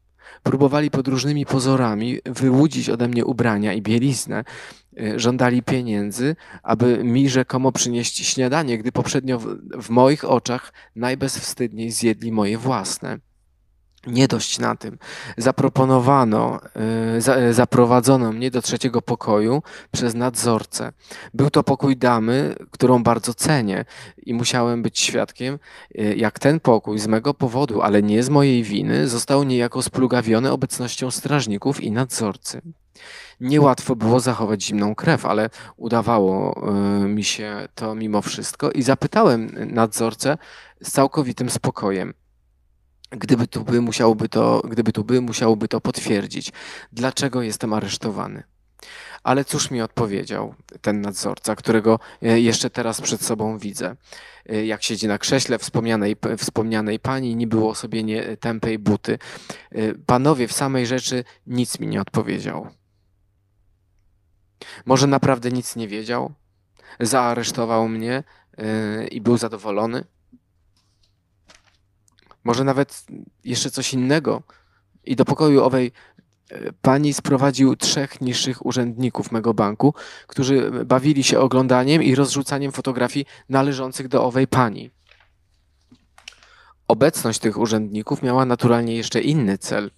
[0.43, 4.45] Próbowali pod różnymi pozorami wyłudzić ode mnie ubrania i bieliznę,
[5.17, 9.47] żądali pieniędzy, aby mi rzekomo przynieść śniadanie, gdy poprzednio w,
[9.83, 13.19] w moich oczach najbezwstydniej zjedli moje własne.
[14.07, 14.99] Nie dość na tym.
[15.37, 16.61] Zaproponowano,
[17.17, 20.93] y, y, zaprowadzono mnie do trzeciego pokoju przez nadzorcę.
[21.35, 23.85] Był to pokój damy, którą bardzo cenię
[24.27, 25.59] i musiałem być świadkiem,
[26.17, 31.11] jak ten pokój z mego powodu, ale nie z mojej winy, został niejako splugawiony obecnością
[31.11, 32.63] strażników i nadzorcy.
[33.41, 36.63] Niełatwo było zachować zimną krew, ale udawało
[37.05, 40.39] y, mi się to mimo wszystko i zapytałem nadzorcę
[40.83, 42.15] z całkowitym spokojem.
[43.11, 46.53] Gdyby tu by, musiałby to, gdyby tu by, musiałby to potwierdzić.
[46.93, 48.43] Dlaczego jestem aresztowany?
[49.23, 53.97] Ale cóż mi odpowiedział ten nadzorca, którego y, jeszcze teraz przed sobą widzę.
[54.53, 59.19] Y, jak siedzi na krześle wspomnianej, wspomnianej pani, nie było sobie nie tępej buty.
[60.07, 62.69] Panowie w samej rzeczy nic mi nie odpowiedział.
[64.87, 66.33] Może naprawdę nic nie wiedział,
[67.01, 68.25] zaaresztował mnie
[68.59, 70.05] yy, i był zadowolony.
[72.45, 73.07] Może nawet
[73.45, 74.43] jeszcze coś innego.
[75.05, 75.93] I do pokoju owej
[76.51, 79.95] yy, pani sprowadził trzech niższych urzędników mego banku,
[80.27, 84.91] którzy bawili się oglądaniem i rozrzucaniem fotografii należących do owej pani.
[86.89, 89.91] Obecność tych urzędników miała naturalnie jeszcze inny cel.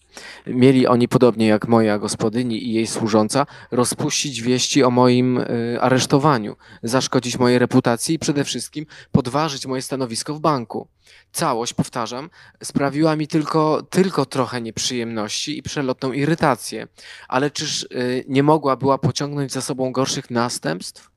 [0.47, 6.57] Mieli oni, podobnie jak moja gospodyni i jej służąca, rozpuścić wieści o moim y, aresztowaniu,
[6.83, 10.89] zaszkodzić mojej reputacji i przede wszystkim podważyć moje stanowisko w banku.
[11.33, 12.31] Całość, powtarzam,
[12.63, 16.89] sprawiła mi tylko, tylko trochę nieprzyjemności i przelotną irytację.
[17.29, 21.11] Ale czyż y, nie mogła była pociągnąć za sobą gorszych następstw?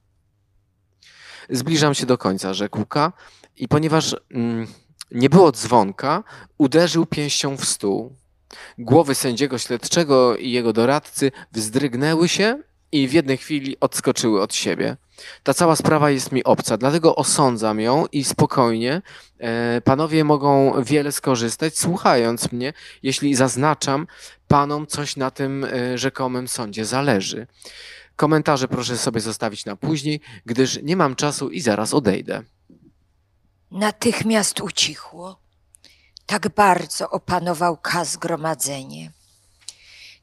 [1.50, 3.14] Zbliżam się do końca, rzekł K.
[3.56, 4.16] I ponieważ...
[4.32, 4.68] Mm,
[5.14, 6.24] nie było dzwonka,
[6.58, 8.16] uderzył pięścią w stół.
[8.78, 12.60] Głowy sędziego śledczego i jego doradcy wzdrygnęły się
[12.92, 14.98] i w jednej chwili odskoczyły od siebie.
[15.44, 19.02] Ta cała sprawa jest mi obca, dlatego osądzam ją i spokojnie
[19.40, 22.74] e, panowie mogą wiele skorzystać, słuchając mnie,
[23.04, 24.08] jeśli zaznaczam
[24.48, 27.48] panom coś na tym e, rzekomym sądzie zależy.
[28.16, 32.44] Komentarze proszę sobie zostawić na później, gdyż nie mam czasu i zaraz odejdę.
[33.72, 35.43] Natychmiast ucichło.
[36.34, 39.12] Tak bardzo opanował K zgromadzenie.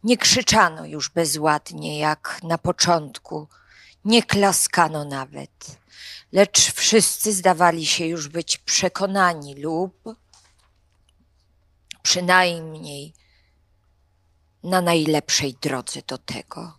[0.04, 3.48] Nie krzyczano już bezładnie jak na początku,
[4.04, 5.78] nie klaskano nawet.
[6.32, 10.02] lecz wszyscy zdawali się już być przekonani lub
[12.02, 13.12] przynajmniej
[14.62, 16.78] na najlepszej drodze do tego.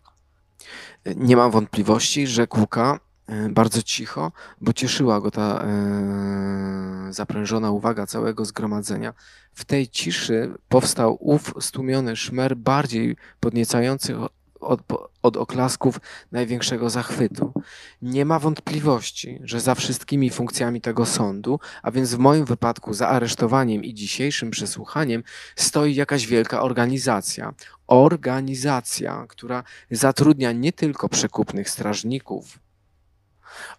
[1.06, 3.00] Nie mam wątpliwości, rzekł K.
[3.32, 9.14] E, bardzo cicho, bo cieszyła go ta e, zaprężona uwaga całego zgromadzenia.
[9.54, 14.16] W tej ciszy powstał ów stłumiony szmer bardziej podniecający
[14.60, 14.82] od,
[15.22, 16.00] od oklasków
[16.32, 17.54] największego zachwytu.
[18.02, 23.08] Nie ma wątpliwości, że za wszystkimi funkcjami tego sądu, a więc w moim wypadku za
[23.08, 25.24] aresztowaniem i dzisiejszym przesłuchaniem,
[25.56, 27.54] stoi jakaś wielka organizacja.
[27.88, 32.60] Organizacja, która zatrudnia nie tylko przekupnych strażników,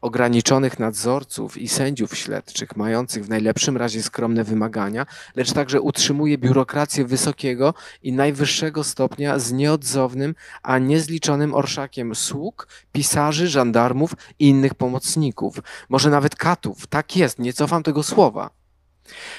[0.00, 5.06] ograniczonych nadzorców i sędziów śledczych, mających w najlepszym razie skromne wymagania,
[5.36, 13.48] lecz także utrzymuje biurokrację wysokiego i najwyższego stopnia z nieodzownym, a niezliczonym orszakiem sług, pisarzy,
[13.48, 15.58] żandarmów i innych pomocników,
[15.88, 16.86] może nawet katów.
[16.86, 18.61] Tak jest, nie cofam tego słowa.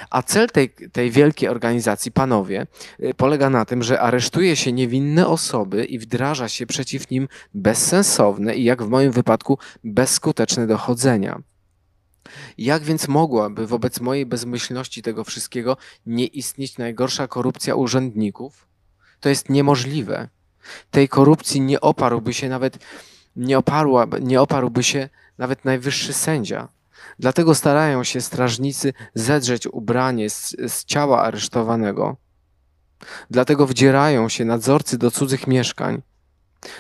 [0.10, 2.68] A cel tej, tej wielkiej organizacji, panowie,
[3.00, 8.56] y, polega na tym, że aresztuje się niewinne osoby i wdraża się przeciw nim bezsensowne
[8.56, 11.42] i, jak w moim wypadku, bezskuteczne dochodzenia.
[12.58, 18.68] Jak więc mogłaby wobec mojej bezmyślności tego wszystkiego nie istnieć najgorsza korupcja urzędników?
[19.20, 20.30] To jest niemożliwe.
[20.92, 22.78] Tej korupcji nie oparłby się nawet,
[23.36, 26.68] nie, oparła, nie oparłby się nawet najwyższy sędzia.
[27.20, 32.18] Dlatego starają się strażnicy zedrzeć ubranie z, z ciała aresztowanego.
[33.30, 36.02] Dlatego wdzierają się nadzorcy do cudzych mieszkań.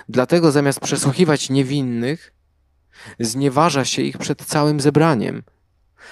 [0.10, 2.34] Dlatego zamiast przesłuchiwać niewinnych,
[3.20, 5.44] znieważa się ich przed całym zebraniem.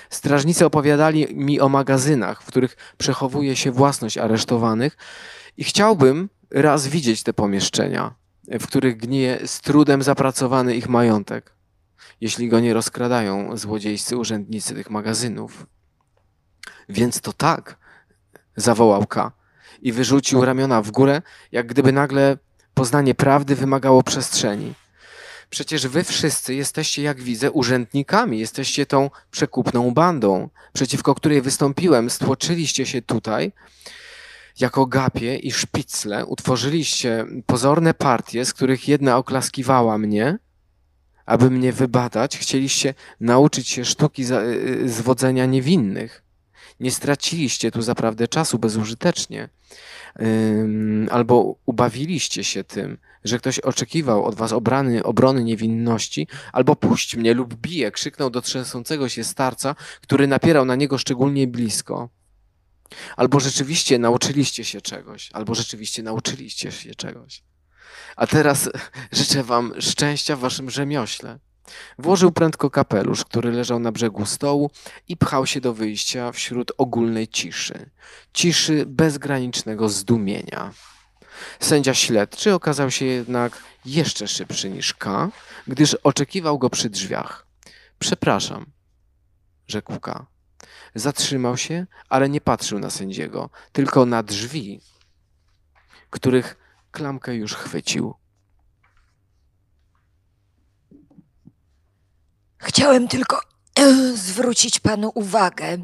[0.09, 4.97] Strażnicy opowiadali mi o magazynach, w których przechowuje się własność aresztowanych,
[5.57, 8.13] i chciałbym raz widzieć te pomieszczenia,
[8.47, 11.60] w których gnije z trudem zapracowany ich majątek
[12.21, 15.65] jeśli go nie rozkradają złodziejscy urzędnicy tych magazynów.
[16.89, 17.77] Więc to tak,
[18.55, 19.31] zawołał K.
[19.81, 22.37] I wyrzucił ramiona w górę, jak gdyby nagle
[22.73, 24.73] poznanie prawdy wymagało przestrzeni.
[25.49, 32.85] Przecież wy wszyscy jesteście, jak widzę, urzędnikami, jesteście tą przekupną bandą, przeciwko której wystąpiłem, stłoczyliście
[32.85, 33.51] się tutaj
[34.59, 40.37] jako gapie i szpicle, utworzyliście pozorne partie, z których jedna oklaskiwała mnie,
[41.31, 46.23] aby mnie wybadać, chcieliście nauczyć się sztuki y, zwodzenia niewinnych.
[46.79, 49.49] Nie straciliście tu zaprawdę czasu bezużytecznie,
[51.11, 57.33] albo ubawiliście się tym, że ktoś oczekiwał od was obrany, obrony niewinności, albo puść mnie
[57.33, 62.09] lub bije, krzyknął do trzęsącego się starca, który napierał na niego szczególnie blisko.
[63.17, 67.43] Albo rzeczywiście nauczyliście się czegoś, albo rzeczywiście nauczyliście się czegoś.
[68.15, 68.69] A teraz
[69.11, 71.39] życzę wam szczęścia w waszym rzemiośle.
[71.97, 74.71] Włożył prędko kapelusz, który leżał na brzegu stołu
[75.07, 77.89] i pchał się do wyjścia wśród ogólnej ciszy.
[78.33, 80.73] Ciszy bezgranicznego zdumienia.
[81.59, 85.29] Sędzia śledczy okazał się jednak jeszcze szybszy niż K,
[85.67, 87.45] gdyż oczekiwał go przy drzwiach.
[87.99, 88.65] Przepraszam,
[89.67, 90.25] rzekł K.
[90.95, 94.81] Zatrzymał się, ale nie patrzył na sędziego, tylko na drzwi,
[96.09, 96.55] których
[96.91, 98.13] klamkę już chwycił.
[102.57, 103.41] Chciałem tylko
[104.13, 105.77] zwrócić panu uwagę,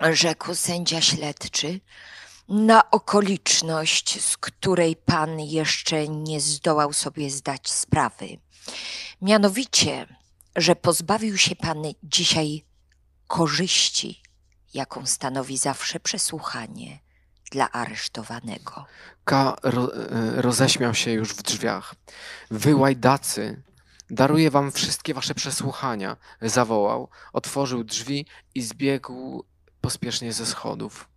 [0.00, 1.80] rzekł sędzia śledczy,
[2.48, 8.26] na okoliczność, z której pan jeszcze nie zdołał sobie zdać sprawy.
[9.22, 10.16] Mianowicie,
[10.56, 12.64] że pozbawił się pan dzisiaj
[13.26, 14.22] korzyści,
[14.74, 17.07] jaką stanowi zawsze przesłuchanie
[17.48, 18.84] dla aresztowanego.
[19.24, 19.56] K.
[19.62, 21.94] Ro, e, roześmiał się już w drzwiach.
[22.50, 23.62] Wy łajdacy,
[24.10, 29.44] daruję wam wszystkie wasze przesłuchania, zawołał, otworzył drzwi i zbiegł
[29.80, 31.08] pospiesznie ze schodów.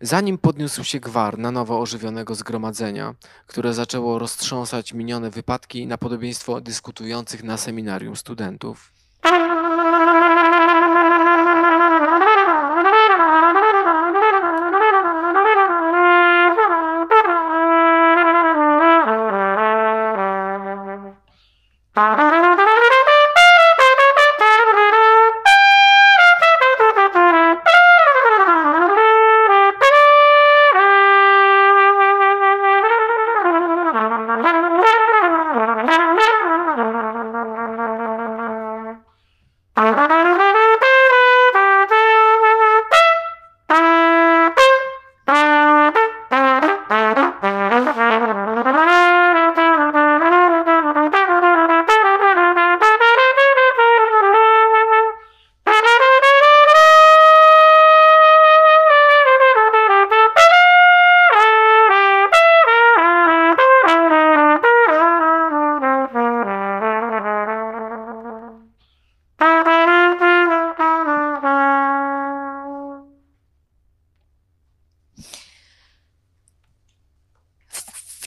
[0.00, 3.14] Zanim podniósł się gwar na nowo ożywionego zgromadzenia,
[3.46, 8.92] które zaczęło roztrząsać minione wypadki na podobieństwo dyskutujących na seminarium studentów.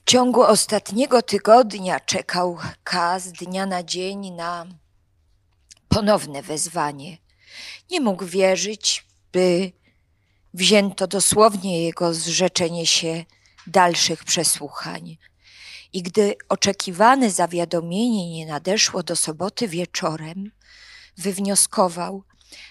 [0.08, 4.66] Ciągu ostatniego tygodnia czekał K z dnia na dzień na
[5.88, 7.18] ponowne wezwanie.
[7.92, 9.72] Nie mógł wierzyć, by
[10.54, 13.26] wzięto dosłownie jego zrzeczenie się
[13.68, 15.18] dalszych przesłuchań.
[15.94, 20.52] I gdy oczekiwane zawiadomienie nie nadeszło do soboty wieczorem,
[21.18, 22.24] wywnioskował,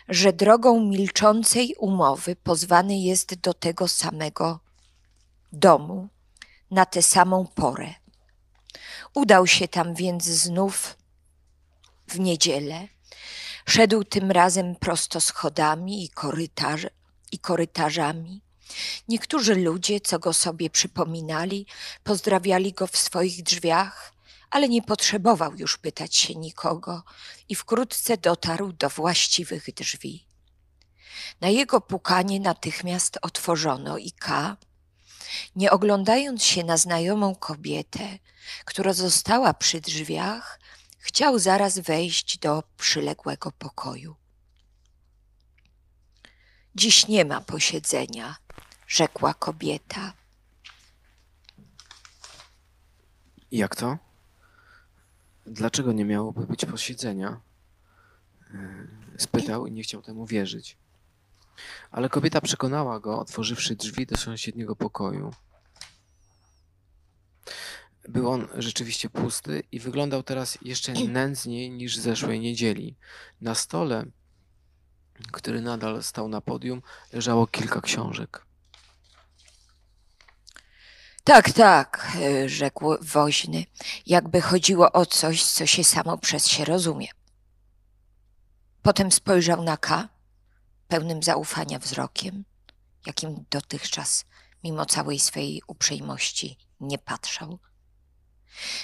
[0.09, 4.61] że drogą milczącej umowy pozwany jest do tego samego
[5.53, 6.09] domu
[6.71, 7.95] na tę samą porę.
[9.15, 10.97] Udał się tam więc znów
[12.09, 12.89] w niedzielę.
[13.69, 16.87] Szedł tym razem prosto schodami i, korytarz,
[17.33, 18.43] i korytarzami.
[19.09, 21.67] Niektórzy ludzie, co go sobie przypominali,
[22.05, 24.13] pozdrawiali go w swoich drzwiach,
[24.51, 27.03] ale nie potrzebował już pytać się nikogo
[27.49, 30.27] i wkrótce dotarł do właściwych drzwi.
[31.41, 34.57] Na jego pukanie natychmiast otworzono i K,
[35.57, 38.19] nie oglądając się na znajomą kobietę,
[38.65, 40.61] która została przy drzwiach,
[40.99, 44.17] chciał zaraz wejść do przyległego pokoju.
[46.75, 48.37] Dziś nie ma posiedzenia,
[48.87, 50.13] rzekła kobieta.
[53.53, 53.99] Jak to?
[55.47, 57.41] Dlaczego nie miałoby być posiedzenia?
[59.19, 60.77] Spytał i nie chciał temu wierzyć.
[61.91, 65.31] Ale kobieta przekonała go, otworzywszy drzwi do sąsiedniego pokoju.
[68.09, 72.97] Był on rzeczywiście pusty i wyglądał teraz jeszcze nędzniej niż zeszłej niedzieli.
[73.41, 74.05] Na stole,
[75.33, 76.83] który nadal stał na podium,
[77.13, 78.47] leżało kilka książek.
[81.25, 83.65] Tak, tak, rzekł woźny,
[84.07, 87.09] jakby chodziło o coś, co się samo przez się rozumie.
[88.83, 90.09] Potem spojrzał na K,
[90.89, 92.45] pełnym zaufania wzrokiem,
[93.07, 94.25] jakim dotychczas,
[94.65, 97.59] mimo całej swej uprzejmości, nie patrzał.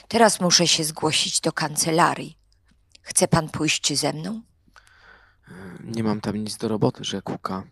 [0.09, 2.39] Teraz muszę się zgłosić do kancelarii.
[3.03, 4.43] Chce pan pójść ze mną?
[5.81, 7.63] Nie mam tam nic do roboty, rzekł K.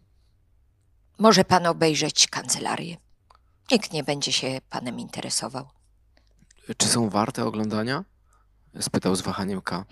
[1.19, 2.97] Może pan obejrzeć kancelarię.
[3.71, 5.69] Nikt nie będzie się panem interesował.
[6.77, 8.05] Czy są warte oglądania?
[8.81, 9.85] spytał z wahaniem K.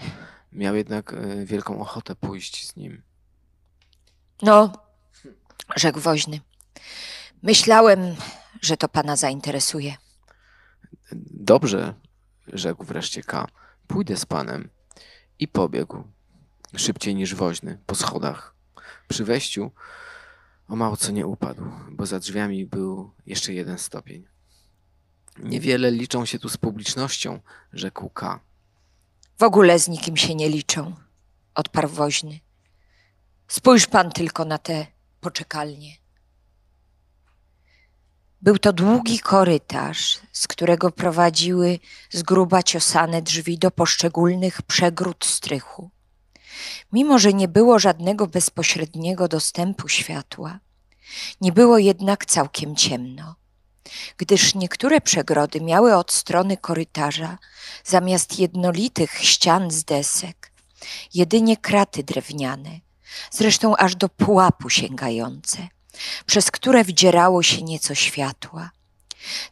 [0.52, 3.02] Miał jednak e, wielką ochotę pójść z nim.
[4.42, 4.72] No,
[5.76, 6.40] rzekł woźny.
[7.42, 8.16] Myślałem,
[8.60, 9.96] że to pana zainteresuje.
[11.30, 11.94] Dobrze,
[12.52, 13.46] rzekł wreszcie K.
[13.86, 14.68] Pójdę z panem.
[15.38, 16.04] I pobiegł,
[16.76, 18.54] szybciej niż woźny, po schodach.
[19.08, 19.70] Przy wejściu
[20.68, 24.28] o mało co nie upadł, bo za drzwiami był jeszcze jeden stopień.
[25.38, 27.40] Niewiele liczą się tu z publicznością,
[27.72, 28.40] rzekł K.
[29.38, 30.94] W ogóle z nikim się nie liczą,
[31.54, 32.40] odparł woźny.
[33.48, 34.86] Spójrz pan tylko na te
[35.20, 35.96] poczekalnie.
[38.42, 41.78] Był to długi korytarz, z którego prowadziły
[42.10, 45.90] z gruba ciosane drzwi do poszczególnych przegród strychu.
[46.92, 50.60] Mimo, że nie było żadnego bezpośredniego dostępu światła,
[51.40, 53.34] nie było jednak całkiem ciemno,
[54.16, 57.38] gdyż niektóre przegrody miały od strony korytarza
[57.84, 60.52] zamiast jednolitych ścian z desek
[61.14, 62.87] jedynie kraty drewniane,
[63.30, 65.68] zresztą aż do pułapu sięgające,
[66.26, 68.70] przez które wdzierało się nieco światła.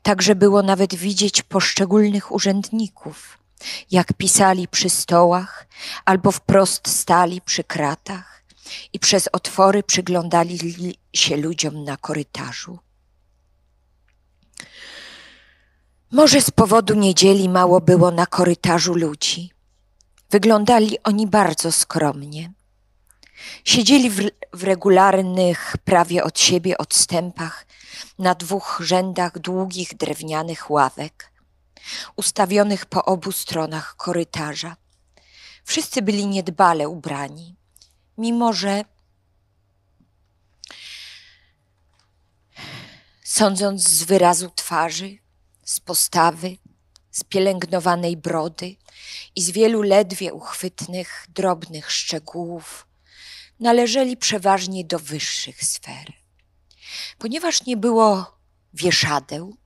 [0.02, 3.38] Także było nawet widzieć poszczególnych urzędników,
[3.90, 5.66] jak pisali przy stołach
[6.04, 8.42] albo wprost stali przy kratach
[8.92, 10.58] i przez otwory przyglądali
[11.12, 12.78] się ludziom na korytarzu.
[16.12, 19.50] Może z powodu niedzieli mało było na korytarzu ludzi.
[20.30, 22.52] Wyglądali oni bardzo skromnie.
[23.64, 27.66] Siedzieli w, w regularnych, prawie od siebie odstępach
[28.18, 31.32] na dwóch rzędach długich drewnianych ławek,
[32.16, 34.76] ustawionych po obu stronach korytarza.
[35.64, 37.56] Wszyscy byli niedbale ubrani,
[38.18, 38.84] mimo że
[43.24, 45.18] sądząc z wyrazu twarzy,
[45.64, 46.56] z postawy,
[47.10, 48.76] z pielęgnowanej brody
[49.36, 52.85] i z wielu ledwie uchwytnych, drobnych szczegółów,
[53.60, 56.12] należeli przeważnie do wyższych sfer.
[57.18, 58.38] Ponieważ nie było
[58.74, 59.56] wieszadeł,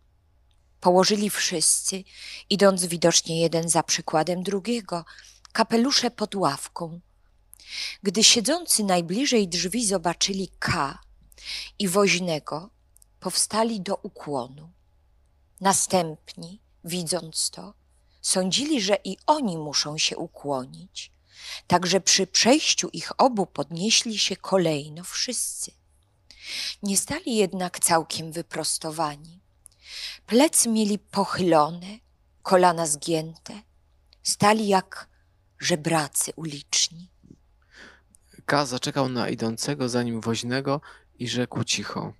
[0.81, 2.05] położyli wszyscy,
[2.51, 5.05] idąc widocznie jeden za przykładem drugiego,
[5.53, 7.01] kapelusze pod ławką.
[8.03, 10.99] Gdy siedzący najbliżej drzwi zobaczyli K
[11.79, 12.71] i woźnego,
[13.21, 14.71] powstali do ukłonu.
[15.61, 17.75] Następni, widząc to,
[18.23, 21.13] sądzili, że i oni muszą się ukłonić.
[21.67, 25.73] Także przy przejściu ich obu podnieśli się kolejno wszyscy.
[26.83, 29.41] Nie stali jednak całkiem wyprostowani.
[30.27, 31.99] Plecy mieli pochylone,
[32.43, 33.63] kolana zgięte,
[34.23, 35.09] stali jak
[35.59, 37.11] żebracy uliczni.
[38.47, 40.81] K zaczekał na idącego za nim woźnego
[41.19, 42.13] i rzekł cicho.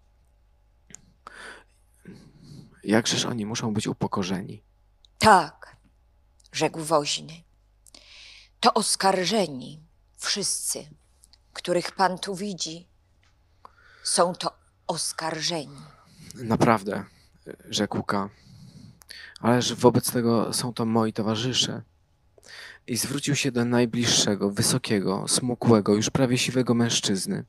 [2.85, 4.63] Jakżeż oni muszą być upokorzeni.
[5.19, 5.77] Tak,
[6.53, 7.43] rzekł woźny.
[8.61, 9.81] To oskarżeni,
[10.19, 10.87] wszyscy,
[11.53, 12.89] których pan tu widzi,
[14.03, 15.81] są to oskarżeni.
[16.35, 17.05] Naprawdę,
[17.69, 18.29] rzekł K.
[19.41, 21.83] Ależ wobec tego są to moi towarzysze.
[22.87, 27.45] I zwrócił się do najbliższego, wysokiego, smukłego, już prawie siwego mężczyzny.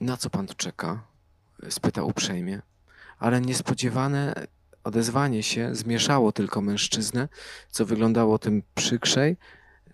[0.00, 1.02] Na co pan tu czeka?
[1.68, 2.62] spytał uprzejmie.
[3.18, 4.46] Ale niespodziewane
[4.86, 7.28] odezwanie się zmieszało tylko mężczyznę,
[7.70, 9.36] co wyglądało tym przykrzej,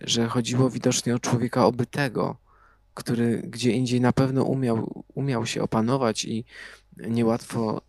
[0.01, 2.37] że chodziło widocznie o człowieka obytego,
[2.93, 6.45] który gdzie indziej na pewno umiał, umiał się opanować i
[6.97, 7.81] niełatwo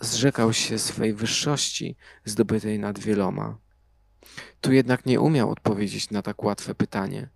[0.00, 3.58] zrzekał się swej wyższości zdobytej nad wieloma.
[4.60, 7.28] Tu jednak nie umiał odpowiedzieć na tak łatwe pytanie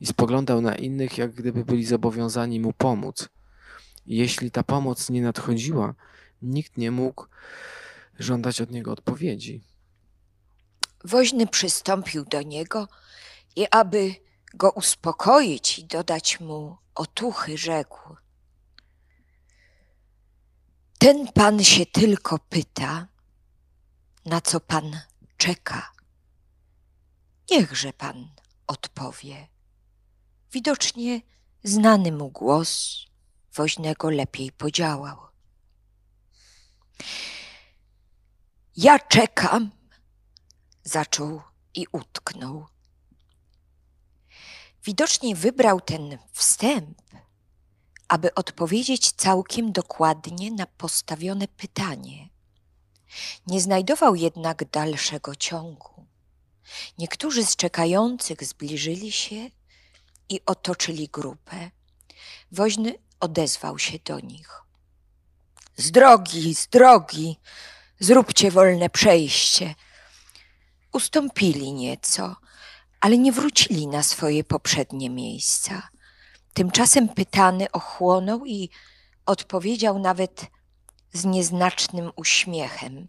[0.00, 3.28] i spoglądał na innych, jak gdyby byli zobowiązani mu pomóc.
[4.06, 5.94] Jeśli ta pomoc nie nadchodziła,
[6.42, 7.26] nikt nie mógł
[8.22, 9.64] żądać od niego odpowiedzi.
[11.04, 12.88] Woźny przystąpił do niego
[13.56, 14.14] i aby
[14.54, 18.16] go uspokoić i dodać mu otuchy, rzekł:
[20.98, 23.06] Ten pan się tylko pyta,
[24.24, 25.00] na co pan
[25.36, 25.92] czeka.
[27.50, 28.28] Niechże pan
[28.66, 29.48] odpowie.
[30.52, 31.20] Widocznie
[31.64, 32.98] znany mu głos
[33.54, 35.18] woźnego lepiej podziałał.
[38.76, 39.70] Ja czekam,
[40.84, 41.42] zaczął
[41.74, 42.66] i utknął.
[44.84, 46.98] Widocznie wybrał ten wstęp,
[48.08, 52.28] aby odpowiedzieć całkiem dokładnie na postawione pytanie.
[53.46, 56.06] Nie znajdował jednak dalszego ciągu.
[56.98, 59.50] Niektórzy z czekających zbliżyli się
[60.28, 61.70] i otoczyli grupę.
[62.52, 64.62] Woźny odezwał się do nich.
[65.76, 67.36] Z drogi, z drogi,
[68.02, 69.74] zróbcie wolne przejście.
[70.92, 72.36] Ustąpili nieco,
[73.00, 75.88] ale nie wrócili na swoje poprzednie miejsca.
[76.54, 78.70] Tymczasem pytany ochłonął i
[79.26, 80.46] odpowiedział nawet
[81.12, 83.08] z nieznacznym uśmiechem.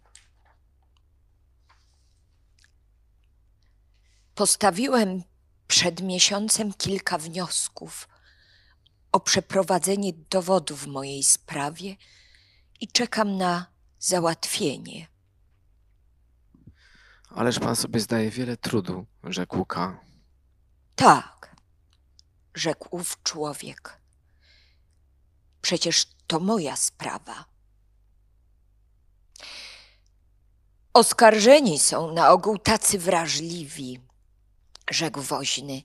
[4.34, 5.22] Postawiłem
[5.66, 8.08] przed miesiącem kilka wniosków
[9.12, 11.96] o przeprowadzenie dowodu w mojej sprawie
[12.80, 13.73] i czekam na
[14.04, 15.06] załatwienie.
[17.30, 20.00] Ależ pan sobie zdaje wiele trudu, rzekł K.
[20.94, 21.56] Tak,
[22.54, 24.00] rzekł ów człowiek.
[25.60, 27.44] Przecież to moja sprawa.
[30.92, 34.00] Oskarżeni są na ogół tacy wrażliwi,
[34.90, 35.82] rzekł woźny.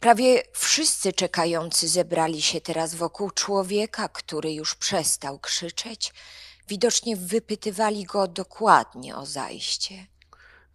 [0.00, 6.12] Prawie wszyscy czekający zebrali się teraz wokół człowieka, który już przestał krzyczeć.
[6.68, 10.06] Widocznie wypytywali go dokładnie o zajście.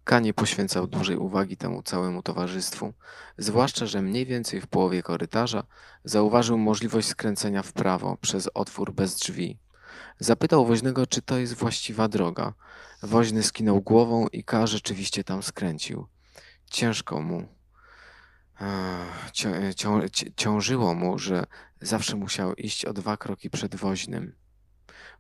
[0.04, 2.94] K nie poświęcał dużej uwagi temu całemu towarzystwu,
[3.38, 5.64] zwłaszcza, że mniej więcej w połowie korytarza
[6.04, 9.60] zauważył możliwość skręcenia w prawo przez otwór bez drzwi.
[10.20, 12.54] Zapytał woźnego, czy to jest właściwa droga.
[13.04, 16.08] Woźny skinął głową i K rzeczywiście tam skręcił.
[16.70, 17.48] Ciężko mu.
[19.34, 20.02] Cią, cią,
[20.36, 21.46] ciążyło mu, że
[21.82, 24.36] zawsze musiał iść o dwa kroki przed woźnym.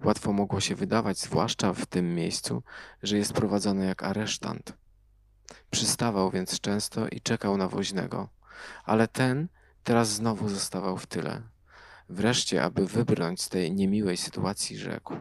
[0.04, 2.64] Łatwo mogło się wydawać, zwłaszcza w tym miejscu,
[3.04, 4.74] że jest prowadzony jak aresztant.
[5.72, 8.30] Przystawał więc często i czekał na woźnego,
[8.86, 9.48] ale ten
[9.84, 11.41] teraz znowu zostawał w tyle.
[12.10, 15.14] Wreszcie, aby wybrnąć z tej niemiłej sytuacji, rzekł.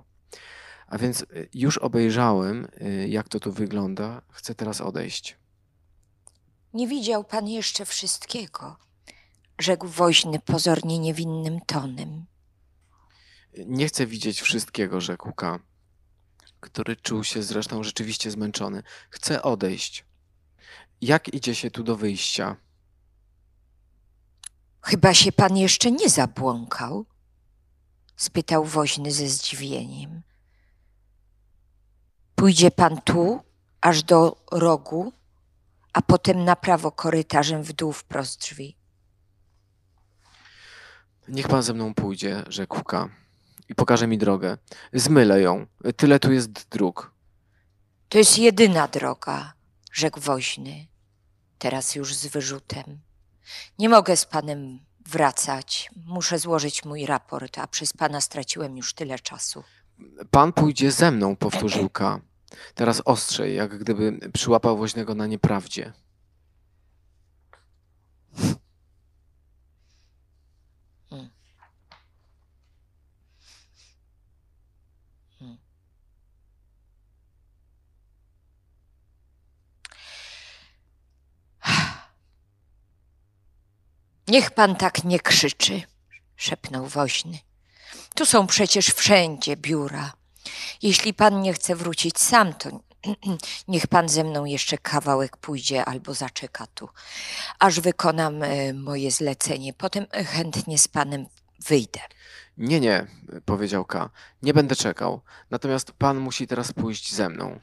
[0.87, 4.22] A więc y, już obejrzałem, y, jak to tu wygląda.
[4.31, 5.37] Chcę teraz odejść.
[6.74, 8.77] Nie widział pan jeszcze wszystkiego,
[9.59, 12.27] rzekł woźny pozornie niewinnym tonem.
[13.65, 15.59] Nie chcę widzieć wszystkiego, rzekł K,
[16.61, 18.83] który czuł się zresztą rzeczywiście zmęczony.
[19.11, 20.05] Chcę odejść.
[21.01, 22.57] Jak idzie się tu do wyjścia?
[24.83, 27.07] Chyba się pan jeszcze nie zabłąkał?
[28.17, 30.23] spytał woźny ze zdziwieniem.
[32.35, 33.41] Pójdzie pan tu,
[33.81, 35.13] aż do rogu,
[35.93, 38.77] a potem na prawo korytarzem w dół wprost drzwi.
[41.29, 43.09] Niech pan ze mną pójdzie, rzekł K
[43.69, 44.59] i pokaże mi drogę.
[44.93, 45.67] Zmylę ją.
[45.97, 47.12] Tyle tu jest dróg.
[48.09, 49.53] To jest jedyna droga,
[49.93, 50.87] rzekł woźny,
[51.59, 53.01] teraz już z wyrzutem.
[53.79, 55.91] Nie mogę z panem wracać.
[56.07, 59.64] Muszę złożyć mój raport, a przez pana straciłem już tyle czasu.
[60.31, 62.21] Pan pójdzie ze mną, powtórzył K.
[62.75, 65.93] Teraz ostrzej, jak gdyby przyłapał woźnego na nieprawdzie.
[84.29, 85.83] Niech pan tak nie krzyczy,
[86.37, 87.39] szepnął woźny.
[88.14, 90.12] Tu są przecież wszędzie biura.
[90.83, 92.81] Jeśli pan nie chce wrócić sam, to
[93.68, 96.89] niech pan ze mną jeszcze kawałek pójdzie albo zaczeka tu,
[97.59, 99.72] aż wykonam e, moje zlecenie.
[99.72, 101.27] Potem chętnie z panem
[101.68, 102.01] wyjdę.
[102.59, 103.07] Nie, nie,
[103.45, 104.11] powiedział K.
[104.43, 105.20] Nie będę czekał.
[105.51, 107.61] Natomiast pan musi teraz pójść ze mną.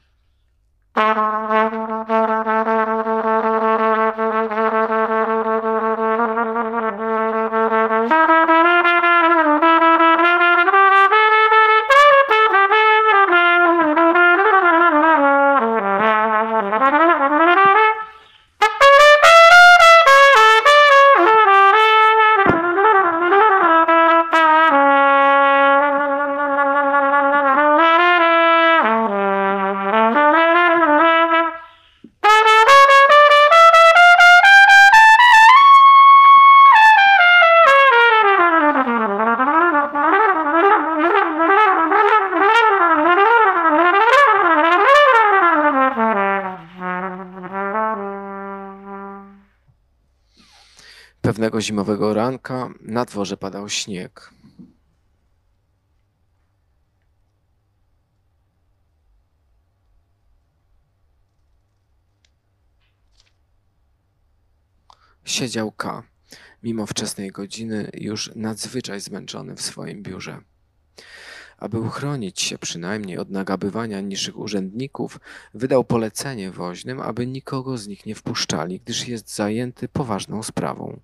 [51.60, 54.30] Zimowego ranka na dworze padał śnieg.
[65.24, 66.02] Siedział K,
[66.62, 70.40] mimo wczesnej godziny, już nadzwyczaj zmęczony w swoim biurze.
[71.58, 75.20] Aby uchronić się przynajmniej od nagabywania niższych urzędników,
[75.54, 81.00] wydał polecenie woźnym, aby nikogo z nich nie wpuszczali, gdyż jest zajęty poważną sprawą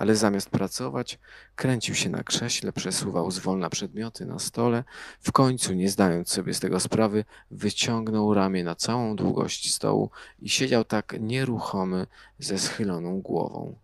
[0.00, 1.18] ale zamiast pracować,
[1.56, 4.84] kręcił się na krześle, przesuwał zwolna przedmioty na stole.
[5.20, 10.48] W końcu, nie zdając sobie z tego sprawy, wyciągnął ramię na całą długość stołu i
[10.48, 12.06] siedział tak nieruchomy
[12.38, 13.76] ze schyloną głową.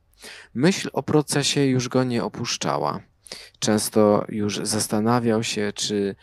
[0.54, 3.00] Myśl o procesie już go nie opuszczała.
[3.58, 6.16] Często już zastanawiał się, czy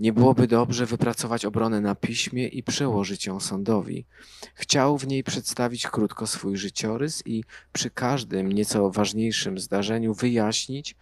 [0.00, 4.06] nie byłoby dobrze wypracować obronę na piśmie i przełożyć ją sądowi.
[4.54, 10.96] Chciał w niej przedstawić krótko swój życiorys i przy każdym nieco ważniejszym zdarzeniu wyjaśnić,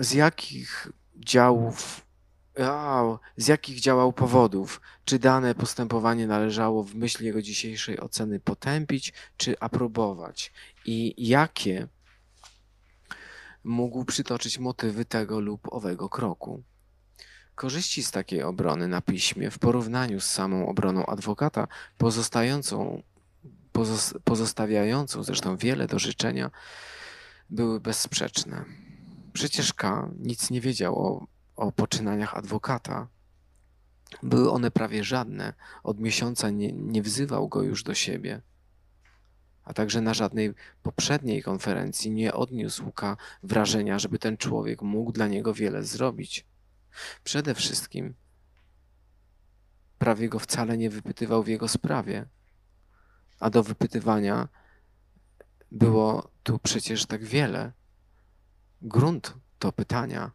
[0.00, 2.06] z jakich działów
[3.36, 9.58] z jakich działał powodów, czy dane postępowanie należało w myśl jego dzisiejszej oceny potępić, czy
[9.60, 10.52] aprobować
[10.84, 11.88] i jakie
[13.66, 16.62] mógł przytoczyć motywy tego lub owego kroku.
[17.54, 23.02] Korzyści z takiej obrony na piśmie w porównaniu z samą obroną adwokata, pozostającą,
[24.24, 26.50] pozostawiającą zresztą wiele do życzenia,
[27.50, 28.64] były bezsprzeczne.
[29.32, 33.08] Przecież K nic nie wiedział o, o poczynaniach adwokata.
[34.22, 35.54] Były one prawie żadne.
[35.82, 38.42] Od miesiąca nie, nie wzywał go już do siebie
[39.66, 45.26] a także na żadnej poprzedniej konferencji nie odniósł K wrażenia, żeby ten człowiek mógł dla
[45.26, 46.46] niego wiele zrobić.
[47.24, 48.14] Przede wszystkim
[49.98, 52.26] prawie go wcale nie wypytywał w jego sprawie,
[53.40, 54.48] a do wypytywania
[55.72, 57.72] było tu przecież tak wiele.
[58.82, 60.30] Grunt to pytania.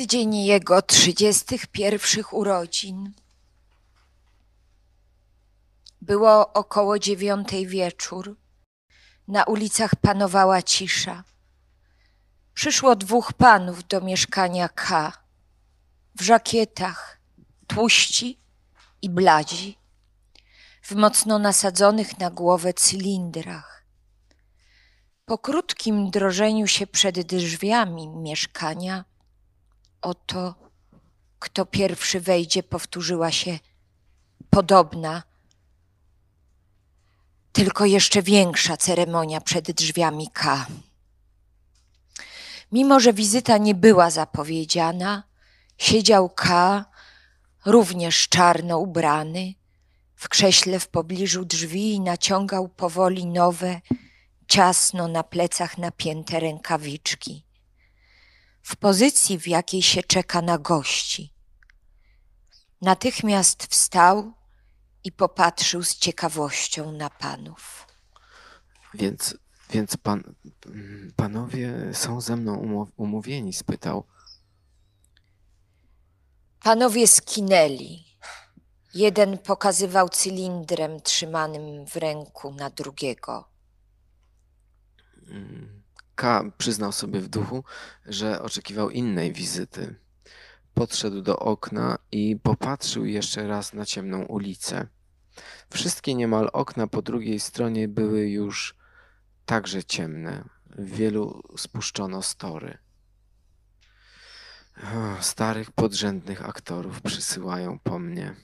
[0.00, 3.12] Przeddzień jego trzydziestych pierwszych urodzin.
[6.00, 8.36] Było około dziewiątej wieczór.
[9.28, 11.24] Na ulicach panowała cisza.
[12.54, 15.12] Przyszło dwóch panów do mieszkania K.
[16.14, 17.20] W żakietach,
[17.66, 18.38] tłuści
[19.02, 19.78] i bladzi,
[20.82, 23.84] w mocno nasadzonych na głowę cylindrach.
[25.24, 29.09] Po krótkim drożeniu się przed drzwiami mieszkania,
[30.02, 30.54] oto
[31.40, 33.58] kto pierwszy wejdzie, powtórzyła się
[34.50, 35.22] podobna,
[37.52, 40.66] tylko jeszcze większa ceremonia przed drzwiami K.
[42.72, 45.22] Mimo, że wizyta nie była zapowiedziana,
[45.78, 46.84] siedział K,
[47.64, 49.54] również czarno ubrany,
[50.16, 53.80] w krześle w pobliżu drzwi i naciągał powoli nowe,
[54.48, 57.49] ciasno na plecach napięte rękawiczki.
[58.62, 61.34] W pozycji, w jakiej się czeka na gości.
[62.80, 64.32] Natychmiast wstał
[65.04, 67.86] i popatrzył z ciekawością na panów.
[68.94, 69.36] Więc,
[69.70, 70.34] więc pan,
[71.16, 73.52] panowie są ze mną umówieni?
[73.52, 74.04] spytał.
[76.62, 78.04] Panowie skinęli.
[78.94, 83.48] Jeden pokazywał cylindrem trzymanym w ręku na drugiego.
[86.20, 87.64] K przyznał sobie w duchu,
[88.06, 89.94] że oczekiwał innej wizyty.
[90.74, 94.86] Podszedł do okna i popatrzył jeszcze raz na ciemną ulicę.
[95.72, 98.76] Wszystkie niemal okna po drugiej stronie były już
[99.46, 100.44] także ciemne.
[100.66, 102.78] W wielu spuszczono story.
[105.20, 108.34] Starych, podrzędnych aktorów przysyłają po mnie.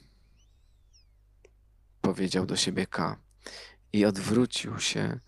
[2.00, 3.16] Powiedział do siebie K.
[3.92, 5.20] I odwrócił się,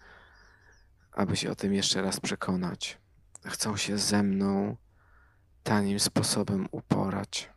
[1.19, 2.99] aby się o tym jeszcze raz przekonać.
[3.47, 4.77] Chcą się ze mną
[5.62, 7.51] tanim sposobem uporać.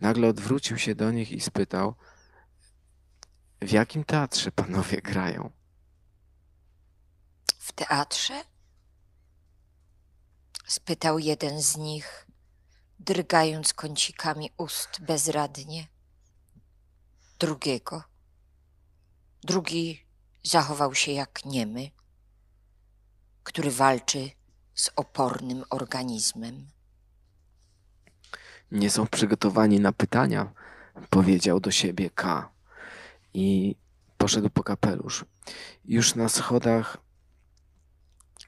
[0.00, 1.94] Nagle odwrócił się do nich i spytał:
[3.60, 5.50] W jakim teatrze panowie grają?
[7.58, 8.44] W teatrze?
[10.66, 12.26] spytał jeden z nich,
[12.98, 15.88] drgając kącikami ust bezradnie.
[17.38, 18.02] Drugiego.
[19.42, 20.07] Drugi
[20.48, 21.90] zachował się jak niemy,
[23.42, 24.30] który walczy
[24.74, 26.68] z opornym organizmem.
[28.70, 30.52] Nie są przygotowani na pytania,
[31.10, 32.50] powiedział do siebie K.
[33.34, 33.76] I
[34.18, 35.24] poszedł po kapelusz.
[35.84, 36.96] Już na schodach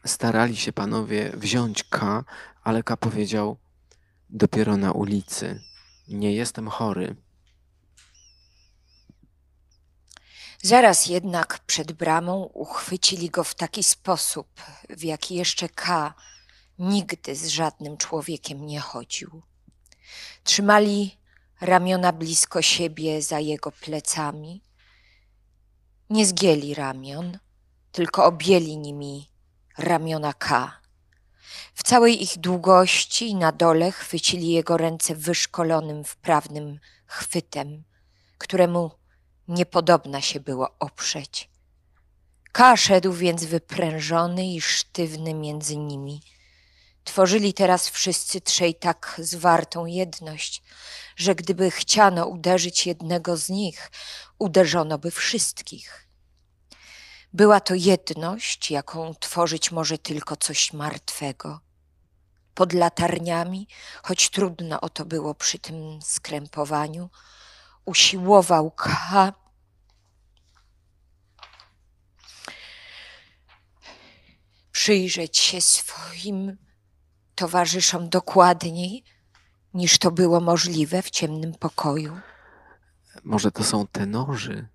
[0.04, 2.24] starali się panowie wziąć K,
[2.62, 3.56] ale K powiedział
[4.30, 5.60] dopiero na ulicy.
[6.08, 7.16] Nie jestem chory.
[10.62, 14.48] Zaraz jednak przed bramą uchwycili go w taki sposób,
[14.90, 16.14] w jaki jeszcze K
[16.78, 19.42] nigdy z żadnym człowiekiem nie chodził.
[20.44, 21.18] Trzymali
[21.60, 24.62] ramiona blisko siebie za jego plecami.
[26.10, 27.38] Nie zgięli ramion,
[27.92, 29.30] tylko objęli nimi
[29.78, 30.80] ramiona K.
[31.74, 37.84] W całej ich długości na dole chwycili jego ręce wyszkolonym wprawnym chwytem,
[38.38, 38.90] któremu
[39.50, 41.50] niepodobna się było oprzeć.
[42.52, 46.22] K szedł więc wyprężony i sztywny między nimi.
[47.04, 50.62] Tworzyli teraz wszyscy trzej tak zwartą jedność,
[51.16, 53.90] że gdyby chciano uderzyć jednego z nich,
[54.38, 56.08] uderzono by wszystkich.
[57.32, 61.60] Była to jedność, jaką tworzyć może tylko coś martwego.
[62.54, 63.68] Pod latarniami,
[64.02, 67.10] choć trudno o to było przy tym skrępowaniu,
[67.84, 69.32] usiłował K.
[74.80, 76.56] przyjrzeć się swoim
[77.34, 79.04] towarzyszom dokładniej,
[79.74, 82.20] niż to było możliwe w ciemnym pokoju.
[83.24, 84.68] Może to są tenorzy,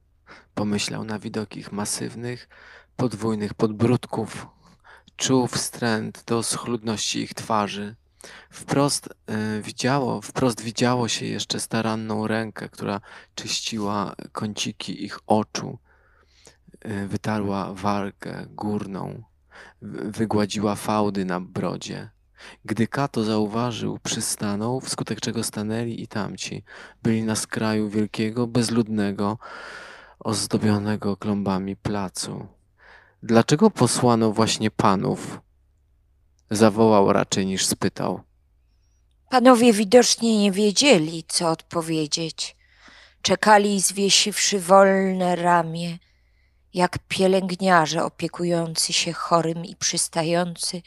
[0.55, 2.49] pomyślał na widok ich masywnych,
[2.95, 4.47] podwójnych podbródków.
[5.15, 7.95] Czuł wstręt do schludności ich twarzy.
[8.49, 13.01] Wprost y, widziało, wprost widziało się jeszcze staranną rękę, która
[13.35, 15.79] czyściła kąciki ich oczu.
[16.85, 19.23] Y, wytarła wargę górną,
[19.81, 22.09] wygładziła fałdy na brodzie.
[22.65, 26.63] Gdy Kato zauważył, przystanął, wskutek czego stanęli i tamci.
[27.03, 29.37] Byli na skraju wielkiego, bezludnego,
[30.19, 32.47] ozdobionego klombami placu.
[33.23, 35.39] Dlaczego posłano właśnie panów?
[36.51, 38.21] Zawołał raczej niż spytał.
[39.29, 42.55] Panowie widocznie nie wiedzieli, co odpowiedzieć.
[43.21, 45.97] Czekali, zwiesiwszy wolne ramię,
[46.75, 50.81] jak pielęgniarze opiekujący się chorym i przystający,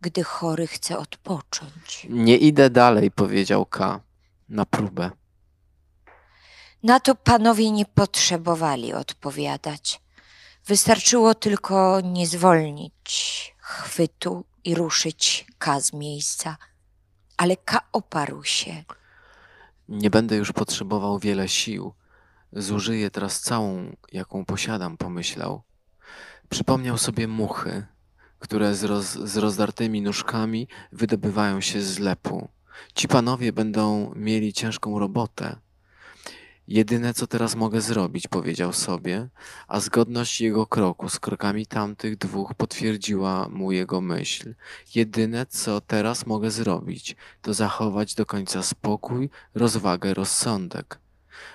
[0.00, 2.06] gdy chory chce odpocząć.
[2.10, 4.00] Nie idę dalej, powiedział K.
[4.48, 5.10] Na próbę.
[6.82, 10.00] Na to panowie nie potrzebowali odpowiadać.
[10.66, 16.56] Wystarczyło tylko nie zwolnić chwytu i ruszyć K z miejsca.
[17.36, 18.84] Ale K oparł się.
[19.88, 21.94] Nie będę już potrzebował wiele sił.
[22.52, 25.62] Zużyję teraz całą, jaką posiadam, pomyślał.
[26.48, 27.86] Przypomniał sobie muchy,
[28.38, 32.48] które z, roz, z rozdartymi nóżkami wydobywają się z lepu.
[32.94, 35.56] Ci panowie będą mieli ciężką robotę.
[36.68, 39.28] Jedyne, co teraz mogę zrobić, powiedział sobie,
[39.68, 44.54] a zgodność jego kroku z krokami tamtych dwóch potwierdziła mu jego myśl.
[44.94, 50.98] Jedyne, co teraz mogę zrobić, to zachować do końca spokój, rozwagę, rozsądek.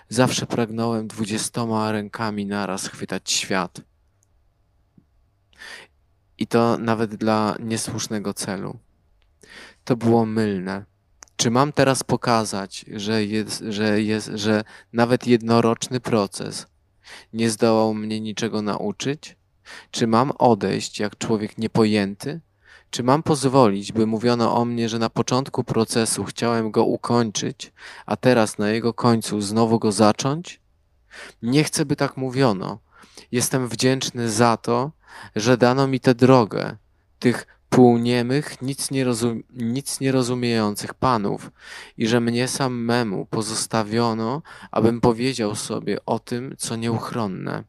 [0.10, 3.82] Zawsze pragnąłem dwudziestoma rękami naraz chwytać świat.
[6.38, 8.80] I to nawet dla niesłusznego celu.
[9.84, 10.86] To było mylne.
[11.36, 14.64] Czy mam teraz pokazać, że, jest, że, jest, że
[14.94, 16.68] nawet jednoroczny proces
[17.34, 19.38] nie zdołał mnie niczego nauczyć?
[19.92, 22.42] Czy mam odejść jak człowiek niepojęty?
[22.92, 27.74] Czy mam pozwolić, by mówiono o mnie, że na początku procesu chciałem go ukończyć,
[28.06, 30.62] a teraz na jego końcu znowu go zacząć?
[31.42, 32.80] Nie chcę, by tak mówiono.
[33.32, 34.92] Jestem wdzięczny za to,
[35.36, 36.78] że dano mi tę drogę,
[37.20, 41.52] tych półniemych, nic nie, rozum, nic rozumiejących panów
[41.98, 47.64] i że mnie samemu pozostawiono, abym powiedział sobie o tym, co nieuchronne.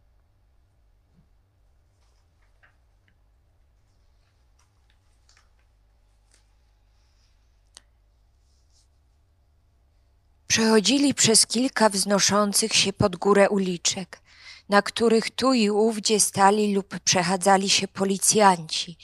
[10.52, 14.22] Przechodzili przez kilka wznoszących się pod górę uliczek,
[14.68, 18.98] na których tu i ówdzie stali lub przechadzali się policjanci.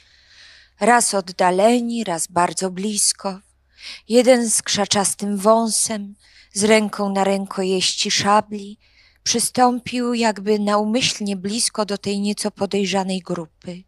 [0.80, 3.40] Raz oddaleni, raz bardzo blisko.
[4.08, 6.14] Jeden z krzaczastym wąsem,
[6.52, 8.78] z ręką na rękojeści szabli,
[9.22, 13.82] przystąpił jakby naumyślnie blisko do tej nieco podejrzanej grupy.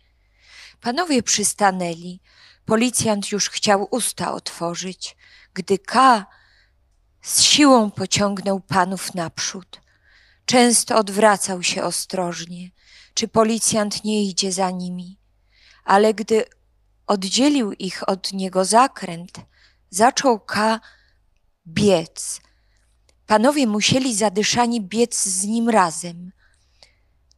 [0.81, 2.21] Panowie przystanęli.
[2.65, 5.17] Policjant już chciał usta otworzyć,
[5.55, 6.27] gdy K
[7.23, 9.81] z siłą pociągnął panów naprzód.
[10.45, 12.71] Często odwracał się ostrożnie,
[13.15, 15.19] czy policjant nie idzie za nimi,
[15.85, 16.45] ale gdy
[17.07, 19.33] oddzielił ich od niego zakręt,
[19.91, 20.81] zaczął K
[21.67, 22.41] biec.
[23.27, 26.33] Panowie musieli zadyszani biec z nim razem.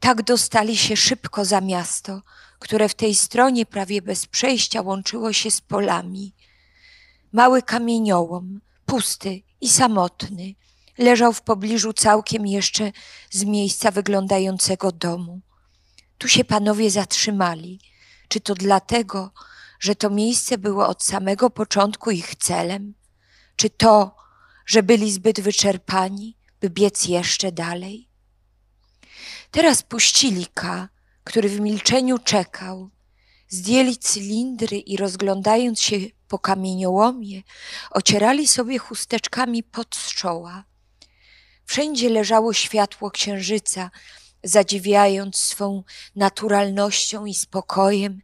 [0.00, 2.22] Tak dostali się szybko za miasto,
[2.58, 6.34] które w tej stronie prawie bez przejścia łączyło się z polami.
[7.32, 10.54] Mały kamieniołom, pusty i samotny,
[10.98, 12.92] leżał w pobliżu całkiem jeszcze
[13.30, 15.40] z miejsca wyglądającego domu.
[16.18, 17.80] Tu się panowie zatrzymali.
[18.28, 19.32] Czy to dlatego,
[19.80, 22.94] że to miejsce było od samego początku ich celem?
[23.56, 24.16] Czy to,
[24.66, 28.08] że byli zbyt wyczerpani, by biec jeszcze dalej?
[29.50, 30.88] Teraz puścili K,
[31.24, 32.90] który w milczeniu czekał.
[33.52, 35.96] Zdjęli cylindry i rozglądając się
[36.28, 37.42] po kamieniołomie,
[37.90, 40.64] ocierali sobie chusteczkami pod czoła.
[41.64, 43.90] Wszędzie leżało światło księżyca,
[44.44, 45.84] zadziwiając swą
[46.16, 48.22] naturalnością i spokojem,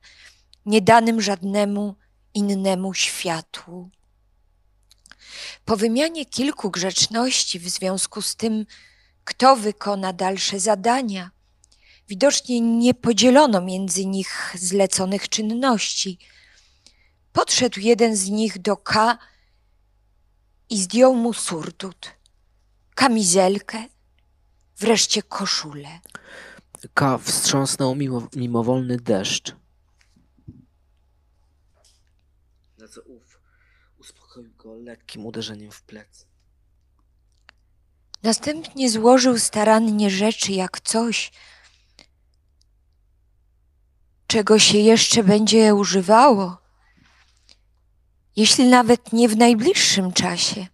[0.66, 1.94] niedanym żadnemu
[2.34, 3.90] innemu światłu.
[5.64, 8.66] Po wymianie kilku grzeczności w związku z tym,
[9.24, 11.30] kto wykona dalsze zadania,
[12.08, 16.18] widocznie nie podzielono między nich zleconych czynności.
[17.32, 19.18] Podszedł jeden z nich do K
[20.70, 22.10] i zdjął mu surdut,
[22.94, 23.84] kamizelkę,
[24.78, 26.00] wreszcie koszulę.
[26.94, 29.56] K wstrząsnął mimo, mimowolny deszcz.
[32.78, 33.40] Na co ów
[33.98, 36.24] uspokoił go lekkim uderzeniem w plecy.
[38.22, 41.32] Następnie złożył starannie rzeczy jak coś,
[44.28, 46.56] czego się jeszcze będzie używało,
[48.36, 50.66] jeśli nawet nie w najbliższym czasie,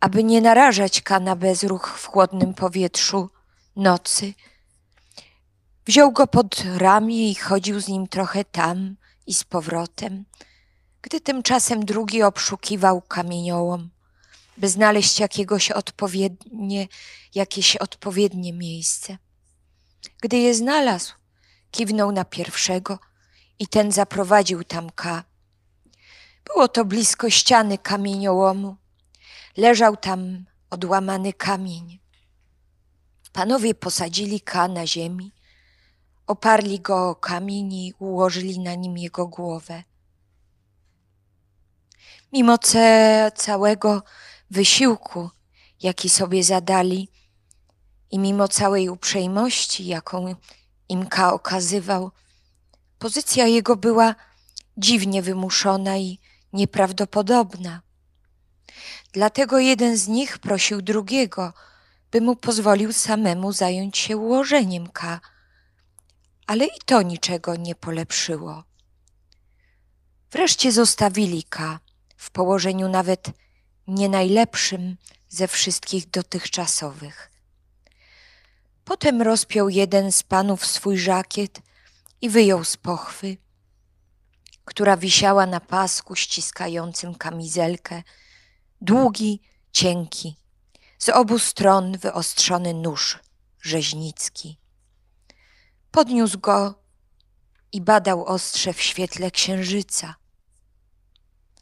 [0.00, 3.30] aby nie narażać kana bezruch w chłodnym powietrzu
[3.76, 4.34] nocy.
[5.86, 8.96] Wziął go pod ramię i chodził z nim trochę tam
[9.26, 10.24] i z powrotem,
[11.02, 13.90] gdy tymczasem drugi obszukiwał kamieniołom,
[14.56, 16.88] by znaleźć jakiegoś odpowiednie,
[17.34, 19.18] jakieś odpowiednie miejsce.
[20.20, 21.17] Gdy je znalazł,
[21.70, 22.98] kiwnął na pierwszego
[23.58, 25.24] i ten zaprowadził tam K.
[26.44, 28.76] Było to blisko ściany kamieniołomu.
[29.56, 31.98] Leżał tam odłamany kamień.
[33.32, 35.32] Panowie posadzili K na ziemi,
[36.26, 39.82] oparli go o kamień i ułożyli na nim jego głowę.
[42.32, 42.58] Mimo
[43.34, 44.02] całego
[44.50, 45.30] wysiłku,
[45.82, 47.08] jaki sobie zadali,
[48.10, 50.34] i mimo całej uprzejmości, jaką
[50.88, 52.10] im K okazywał,
[52.98, 54.14] pozycja jego była
[54.76, 56.18] dziwnie wymuszona i
[56.52, 57.82] nieprawdopodobna.
[59.12, 61.52] Dlatego jeden z nich prosił drugiego,
[62.10, 65.20] by mu pozwolił samemu zająć się ułożeniem K,
[66.46, 68.64] ale i to niczego nie polepszyło.
[70.32, 71.80] Wreszcie zostawili K
[72.16, 73.30] w położeniu nawet
[73.86, 74.96] nie najlepszym
[75.28, 77.30] ze wszystkich dotychczasowych.
[78.88, 81.60] Potem rozpiął jeden z panów swój żakiet
[82.20, 83.36] i wyjął z pochwy,
[84.64, 88.02] która wisiała na pasku ściskającym kamizelkę,
[88.80, 89.40] długi,
[89.72, 90.36] cienki,
[90.98, 93.18] z obu stron wyostrzony nóż
[93.60, 94.58] rzeźnicki.
[95.90, 96.74] Podniósł go
[97.72, 100.14] i badał ostrze w świetle księżyca.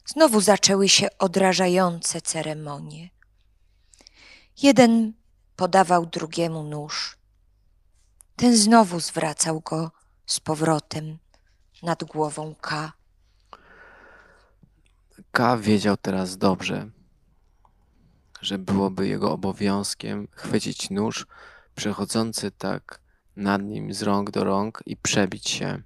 [0.05, 3.09] Znowu zaczęły się odrażające ceremonie.
[4.61, 5.13] Jeden
[5.55, 7.16] podawał drugiemu nóż.
[8.37, 9.91] Ten znowu zwracał go
[10.25, 11.17] z powrotem
[11.83, 12.93] nad głową K.
[15.31, 16.89] K wiedział teraz dobrze,
[18.41, 21.27] że byłoby jego obowiązkiem chwycić nóż
[21.75, 23.01] przechodzący tak
[23.35, 25.81] nad nim z rąk do rąk i przebić się.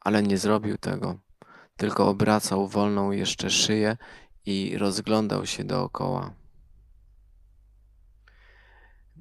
[0.00, 1.18] Ale nie zrobił tego,
[1.76, 3.96] tylko obracał wolną jeszcze szyję
[4.46, 6.41] i rozglądał się dookoła.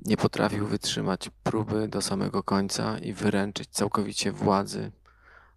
[0.06, 4.91] Nie potrafił wytrzymać próby do samego końca i wyręczyć całkowicie władzy.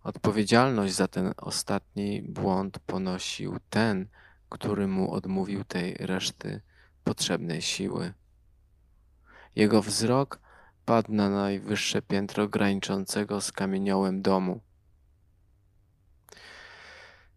[0.03, 4.09] Odpowiedzialność za ten ostatni błąd ponosił ten,
[4.49, 6.61] który mu odmówił tej reszty
[7.05, 8.13] potrzebnej siły.
[9.57, 10.41] Jego wzrok
[10.85, 14.61] padł na najwyższe piętro graniczącego z kamieniołem domu.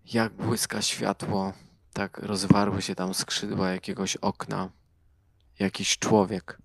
[0.05, 1.53] Jak błyska światło,
[1.93, 4.69] tak rozwarły się tam skrzydła jakiegoś okna.
[5.59, 6.57] Jakiś człowiek,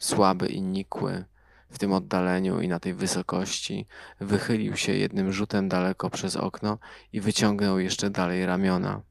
[0.00, 1.24] słaby i nikły,
[1.70, 3.86] w tym oddaleniu i na tej wysokości,
[4.20, 6.78] wychylił się jednym rzutem daleko przez okno
[7.12, 9.02] i wyciągnął jeszcze dalej ramiona.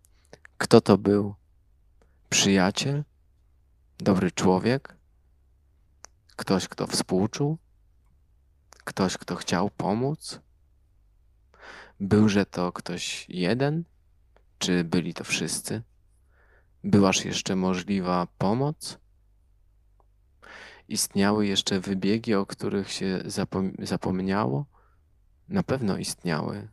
[0.58, 1.36] Kto to był?
[2.30, 3.04] Przyjaciel?
[3.98, 4.98] Dobry człowiek?
[6.36, 7.58] Ktoś, kto współczuł?
[8.84, 10.40] Ktoś, kto chciał pomóc?
[12.00, 13.84] Byłże to ktoś jeden?
[14.58, 15.82] Czy byli to wszyscy?
[16.84, 19.00] Byłaż jeszcze możliwa pomoc?
[20.90, 24.66] Istniały jeszcze wybiegi, o których się zapom zapomniało?
[25.50, 26.68] Na pewno istniały.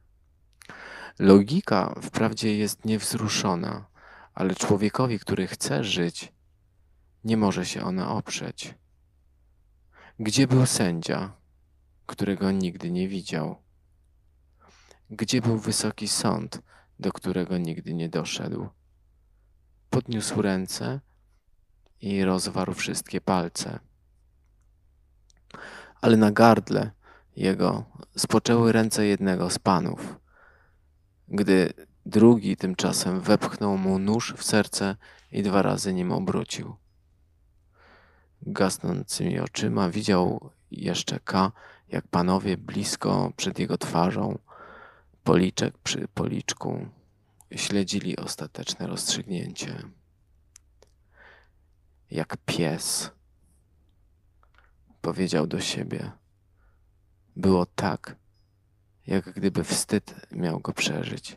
[1.18, 3.86] Logika wprawdzie jest niewzruszona,
[4.34, 6.32] ale człowiekowi, który chce żyć,
[7.24, 8.74] nie może się ona oprzeć.
[10.18, 11.32] Gdzie był sędzia,
[12.06, 13.56] którego nigdy nie widział?
[15.10, 16.62] Gdzie był wysoki sąd,
[16.98, 18.68] do którego nigdy nie doszedł?
[19.90, 21.00] Podniósł ręce
[22.00, 23.85] i rozwarł wszystkie palce.
[26.00, 26.90] Ale na gardle
[27.36, 27.84] jego
[28.16, 30.16] spoczęły ręce jednego z panów.
[31.28, 31.72] Gdy
[32.06, 34.96] drugi tymczasem wepchnął mu nóż w serce
[35.32, 36.76] i dwa razy nim obrócił.
[38.42, 41.52] Gasnącymi oczyma widział jeszcze K,
[41.88, 44.38] jak panowie blisko przed jego twarzą,
[45.24, 46.86] policzek przy policzku,
[47.54, 49.82] śledzili ostateczne rozstrzygnięcie.
[52.10, 53.10] Jak pies,
[55.06, 56.10] powiedział do siebie.
[57.36, 58.16] Było tak,
[59.06, 61.36] jak gdyby wstyd miał go przeżyć.